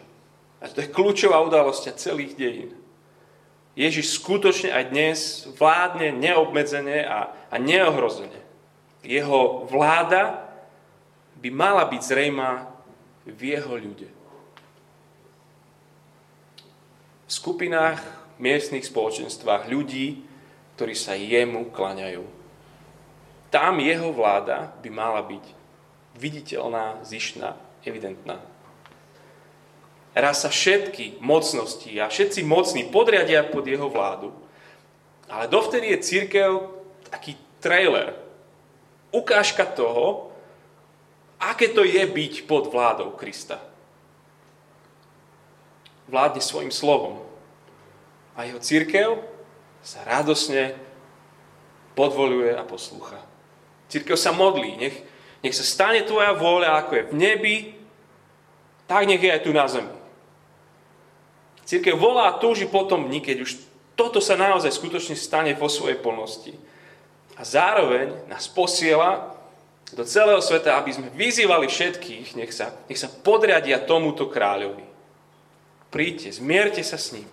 A 0.62 0.71
to 0.71 0.83
je 0.83 0.91
kľúčová 0.95 1.43
udalosť 1.43 1.95
celých 1.99 2.38
dejín. 2.38 2.75
Ježiš 3.73 4.21
skutočne 4.21 4.69
aj 4.69 4.85
dnes 4.93 5.19
vládne 5.57 6.12
neobmedzene 6.12 7.03
a, 7.09 7.33
a 7.49 7.57
neohrozene. 7.57 8.37
Jeho 9.03 9.65
vláda 9.67 10.45
by 11.41 11.49
mala 11.51 11.83
byť 11.88 12.03
zrejmá 12.05 12.69
v 13.27 13.41
jeho 13.57 13.75
ľude. 13.75 14.09
V 17.27 17.31
skupinách, 17.33 17.99
miestnych 18.37 18.85
spoločenstvách 18.85 19.73
ľudí, 19.73 20.21
ktorí 20.77 20.95
sa 20.95 21.17
jemu 21.17 21.73
klaňajú. 21.73 22.42
Tam 23.53 23.77
jeho 23.77 24.09
vláda 24.17 24.73
by 24.81 24.88
mala 24.88 25.21
byť 25.21 25.45
viditeľná, 26.17 27.05
zišná, 27.05 27.53
evidentná 27.85 28.41
raz 30.12 30.45
sa 30.45 30.53
všetky 30.53 31.21
mocnosti 31.25 31.88
a 31.97 32.09
všetci 32.09 32.45
mocní 32.45 32.85
podriadia 32.93 33.45
pod 33.49 33.65
jeho 33.65 33.88
vládu. 33.88 34.33
Ale 35.29 35.49
dovtedy 35.49 35.97
je 35.97 36.05
církev 36.05 36.69
taký 37.09 37.37
trailer, 37.61 38.12
ukážka 39.09 39.65
toho, 39.65 40.33
aké 41.41 41.73
to 41.73 41.85
je 41.85 42.05
byť 42.05 42.45
pod 42.45 42.69
vládou 42.69 43.17
Krista. 43.17 43.57
Vládne 46.09 46.45
svojim 46.45 46.69
slovom. 46.69 47.25
A 48.37 48.45
jeho 48.45 48.61
církev 48.61 49.17
sa 49.81 50.05
radosne 50.05 50.77
podvoluje 51.97 52.53
a 52.53 52.65
poslúcha. 52.65 53.32
Církev 53.93 54.17
sa 54.17 54.33
modlí, 54.33 54.81
nech, 54.81 54.97
nech 55.45 55.53
sa 55.53 55.61
stane 55.61 56.01
tvoja 56.09 56.33
vôľa, 56.33 56.81
ako 56.81 56.93
je 56.97 57.09
v 57.13 57.15
nebi, 57.21 57.57
tak 58.89 59.05
nech 59.05 59.21
je 59.21 59.29
aj 59.29 59.45
tu 59.45 59.53
na 59.53 59.69
zemi. 59.69 59.93
Církev 61.69 62.01
volá 62.01 62.33
a 62.33 62.41
túži 62.41 62.65
potom 62.65 63.05
dni, 63.05 63.21
keď 63.21 63.45
už 63.45 63.61
toto 63.93 64.25
sa 64.25 64.41
naozaj 64.41 64.73
skutočne 64.73 65.13
stane 65.13 65.53
vo 65.53 65.69
svojej 65.69 66.01
plnosti. 66.01 66.57
A 67.37 67.45
zároveň 67.45 68.25
nás 68.33 68.49
posiela 68.49 69.37
do 69.93 70.09
celého 70.09 70.41
sveta, 70.41 70.81
aby 70.81 70.97
sme 70.97 71.13
vyzývali 71.13 71.69
všetkých, 71.69 72.33
nech 72.41 72.53
sa, 72.57 72.73
nech 72.89 72.97
sa 72.97 73.13
podriadia 73.13 73.77
tomuto 73.85 74.33
kráľovi. 74.33 74.89
Príďte, 75.93 76.41
zmierte 76.41 76.81
sa 76.81 76.97
s 76.97 77.13
ním. 77.13 77.29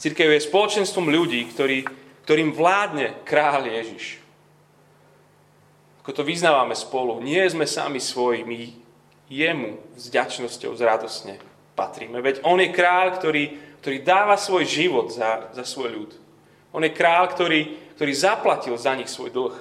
Církev 0.00 0.32
je 0.32 0.48
spoločenstvom 0.48 1.12
ľudí, 1.12 1.44
ktorý, 1.52 1.84
ktorým 2.24 2.56
vládne 2.56 3.20
kráľ 3.28 3.68
Ježiš. 3.68 4.19
Ako 6.00 6.16
to 6.16 6.22
vyznávame 6.24 6.72
spolu, 6.72 7.20
nie 7.20 7.44
sme 7.52 7.68
sami 7.68 8.00
svoji, 8.00 8.40
my 8.44 8.58
jemu 9.30 9.78
s 9.94 10.08
ďačnosťou, 10.08 10.72
s 10.74 10.80
radosne 10.80 11.38
patríme. 11.76 12.18
Veď 12.18 12.42
on 12.42 12.58
je 12.58 12.72
kráľ, 12.72 13.20
ktorý, 13.20 13.44
ktorý 13.84 13.96
dáva 14.02 14.34
svoj 14.40 14.64
život 14.66 15.08
za, 15.12 15.52
za 15.54 15.64
svoj 15.64 15.88
ľud. 15.92 16.10
On 16.74 16.82
je 16.82 16.92
kráľ, 16.92 17.30
ktorý, 17.32 17.60
ktorý 17.96 18.12
zaplatil 18.12 18.74
za 18.74 18.92
nich 18.98 19.08
svoj 19.08 19.30
dlh. 19.30 19.56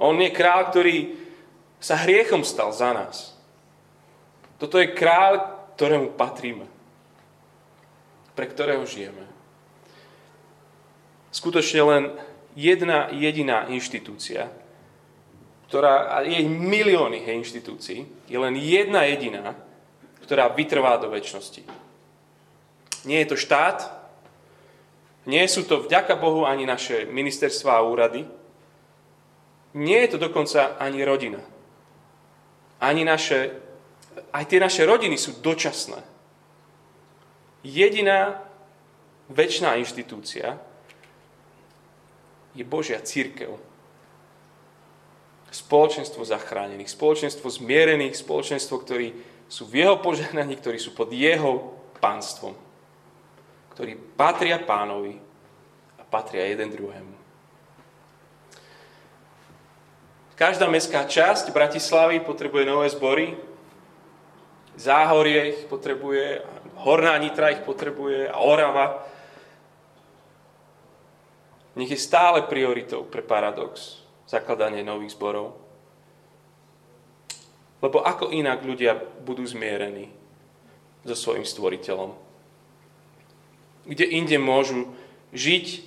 On 0.00 0.16
je 0.16 0.30
kráľ, 0.32 0.72
ktorý 0.72 0.96
sa 1.82 1.98
hriechom 2.02 2.46
stal 2.46 2.72
za 2.72 2.94
nás. 2.94 3.34
Toto 4.56 4.78
je 4.78 4.94
kráľ, 4.94 5.42
ktorému 5.74 6.14
patríme. 6.14 6.66
Pre 8.32 8.46
ktorého 8.46 8.86
žijeme. 8.86 9.26
Skutočne 11.34 11.82
len 11.82 12.02
jedna 12.54 13.10
jediná 13.10 13.66
inštitúcia, 13.66 14.52
ktorá, 15.72 16.20
je 16.20 16.44
milióny 16.44 17.24
inštitúcií, 17.24 18.28
je 18.28 18.36
len 18.36 18.52
jedna 18.60 19.08
jediná, 19.08 19.56
ktorá 20.20 20.52
vytrvá 20.52 21.00
do 21.00 21.08
väčšnosti. 21.08 21.64
Nie 23.08 23.24
je 23.24 23.32
to 23.32 23.40
štát, 23.40 23.88
nie 25.24 25.40
sú 25.48 25.64
to 25.64 25.80
vďaka 25.80 26.20
Bohu 26.20 26.44
ani 26.44 26.68
naše 26.68 27.08
ministerstva 27.08 27.80
a 27.80 27.88
úrady, 27.88 28.28
nie 29.72 29.96
je 30.04 30.12
to 30.12 30.28
dokonca 30.28 30.76
ani 30.76 31.08
rodina. 31.08 31.40
Ani 32.76 33.08
naše, 33.08 33.56
aj 34.28 34.44
tie 34.52 34.60
naše 34.60 34.84
rodiny 34.84 35.16
sú 35.16 35.40
dočasné. 35.40 36.04
Jediná 37.64 38.44
väčšiná 39.32 39.80
inštitúcia 39.80 40.60
je 42.52 42.60
Božia 42.60 43.00
církev. 43.00 43.71
Spoločenstvo 45.52 46.24
zachránených, 46.24 46.88
spoločenstvo 46.88 47.44
zmierených, 47.52 48.16
spoločenstvo, 48.16 48.80
ktorí 48.80 49.12
sú 49.52 49.68
v 49.68 49.84
jeho 49.84 50.00
požehnaní, 50.00 50.56
ktorí 50.56 50.80
sú 50.80 50.96
pod 50.96 51.12
jeho 51.12 51.76
pánstvom, 52.00 52.56
ktorí 53.76 54.00
patria 54.16 54.56
pánovi 54.56 55.20
a 56.00 56.02
patria 56.08 56.48
jeden 56.48 56.72
druhému. 56.72 57.14
Každá 60.40 60.66
mestská 60.72 61.04
časť 61.04 61.52
Bratislavy 61.52 62.24
potrebuje 62.24 62.64
nové 62.64 62.88
zbory, 62.88 63.36
Záhorie 64.72 65.52
ich 65.52 65.60
potrebuje, 65.68 66.40
Horná 66.80 67.20
Nitra 67.20 67.52
ich 67.52 67.60
potrebuje 67.60 68.24
a 68.32 68.40
Orava. 68.40 69.04
Nech 71.76 71.92
je 71.92 72.00
stále 72.00 72.42
prioritou 72.48 73.04
pre 73.04 73.20
paradox 73.20 74.01
zakladanie 74.32 74.80
nových 74.80 75.12
zborov. 75.12 75.52
Lebo 77.84 78.00
ako 78.00 78.32
inak 78.32 78.64
ľudia 78.64 78.96
budú 78.96 79.44
zmierení 79.44 80.08
so 81.04 81.12
svojim 81.12 81.44
stvoriteľom? 81.44 82.16
Kde 83.84 84.06
inde 84.08 84.38
môžu 84.40 84.88
žiť 85.36 85.84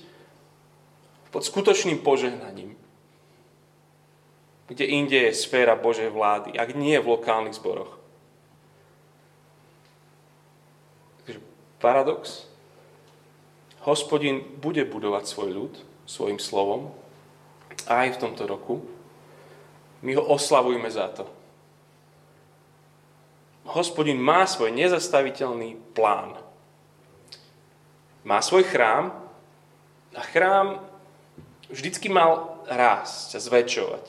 pod 1.34 1.42
skutočným 1.42 1.98
požehnaním? 2.04 2.78
Kde 4.70 4.84
inde 4.84 5.30
je 5.30 5.32
sféra 5.32 5.74
Božej 5.74 6.12
vlády, 6.12 6.54
ak 6.54 6.76
nie 6.76 6.94
v 7.00 7.10
lokálnych 7.16 7.56
zboroch? 7.56 7.96
Takže 11.24 11.40
paradox. 11.80 12.46
Hospodin 13.86 14.42
bude 14.58 14.82
budovať 14.84 15.24
svoj 15.30 15.50
ľud 15.54 15.74
svojim 16.06 16.42
slovom, 16.42 16.90
aj 17.84 18.16
v 18.16 18.20
tomto 18.24 18.48
roku. 18.48 18.80
My 20.00 20.16
ho 20.16 20.24
oslavujme 20.24 20.88
za 20.88 21.12
to. 21.12 21.28
Hospodin 23.66 24.16
má 24.16 24.48
svoj 24.48 24.72
nezastaviteľný 24.72 25.76
plán. 25.92 26.38
Má 28.24 28.38
svoj 28.40 28.64
chrám 28.64 29.12
a 30.14 30.22
chrám 30.32 30.80
vždycky 31.68 32.08
mal 32.08 32.62
rásť 32.70 33.36
a 33.36 33.40
zväčšovať. 33.42 34.06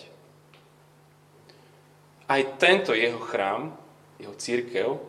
Aj 2.28 2.42
tento 2.60 2.92
jeho 2.94 3.20
chrám, 3.24 3.74
jeho 4.22 4.36
církev, 4.36 5.00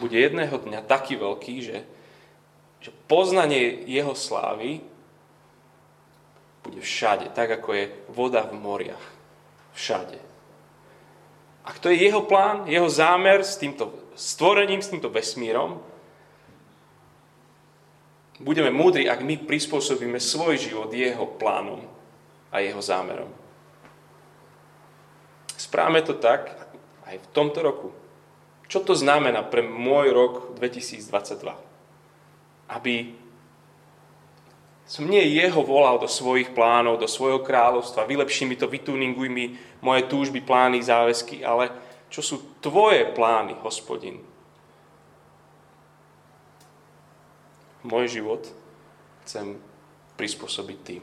bude 0.00 0.16
jedného 0.16 0.56
dňa 0.56 0.80
taký 0.88 1.20
veľký, 1.20 1.54
že, 1.60 1.78
že 2.80 2.90
poznanie 3.04 3.84
jeho 3.84 4.16
slávy 4.16 4.80
bude 6.70 6.86
všade, 6.86 7.34
tak 7.34 7.50
ako 7.50 7.74
je 7.74 7.84
voda 8.14 8.46
v 8.46 8.54
moriach. 8.54 9.06
Všade. 9.74 10.18
A 11.66 11.74
to 11.74 11.90
je 11.90 11.98
jeho 11.98 12.22
plán, 12.22 12.70
jeho 12.70 12.86
zámer 12.86 13.42
s 13.42 13.58
týmto 13.58 13.90
stvorením, 14.14 14.78
s 14.78 14.94
týmto 14.94 15.10
vesmírom, 15.10 15.82
budeme 18.40 18.72
múdri, 18.72 19.04
ak 19.10 19.20
my 19.20 19.36
prispôsobíme 19.44 20.16
svoj 20.16 20.56
život 20.56 20.88
jeho 20.94 21.26
plánom 21.36 21.84
a 22.48 22.64
jeho 22.64 22.80
zámerom. 22.80 23.28
Správame 25.58 26.00
to 26.00 26.16
tak 26.16 26.56
aj 27.04 27.20
v 27.20 27.30
tomto 27.36 27.60
roku. 27.60 27.88
Čo 28.70 28.80
to 28.80 28.96
znamená 28.96 29.44
pre 29.44 29.60
môj 29.60 30.14
rok 30.14 30.34
2022? 30.56 31.52
Aby 32.70 33.19
som 34.90 35.06
nie 35.06 35.22
jeho 35.38 35.62
volal 35.62 36.02
do 36.02 36.10
svojich 36.10 36.50
plánov, 36.50 36.98
do 36.98 37.06
svojho 37.06 37.46
kráľovstva, 37.46 38.10
vylepši 38.10 38.42
mi 38.42 38.58
to, 38.58 38.66
vytuninguj 38.66 39.30
mi 39.30 39.54
moje 39.78 40.10
túžby, 40.10 40.42
plány, 40.42 40.82
záväzky, 40.82 41.46
ale 41.46 41.70
čo 42.10 42.18
sú 42.26 42.58
tvoje 42.58 43.06
plány, 43.14 43.54
hospodin. 43.62 44.18
Môj 47.86 48.18
život 48.18 48.50
chcem 49.22 49.62
prispôsobiť 50.18 50.78
tým. 50.82 51.02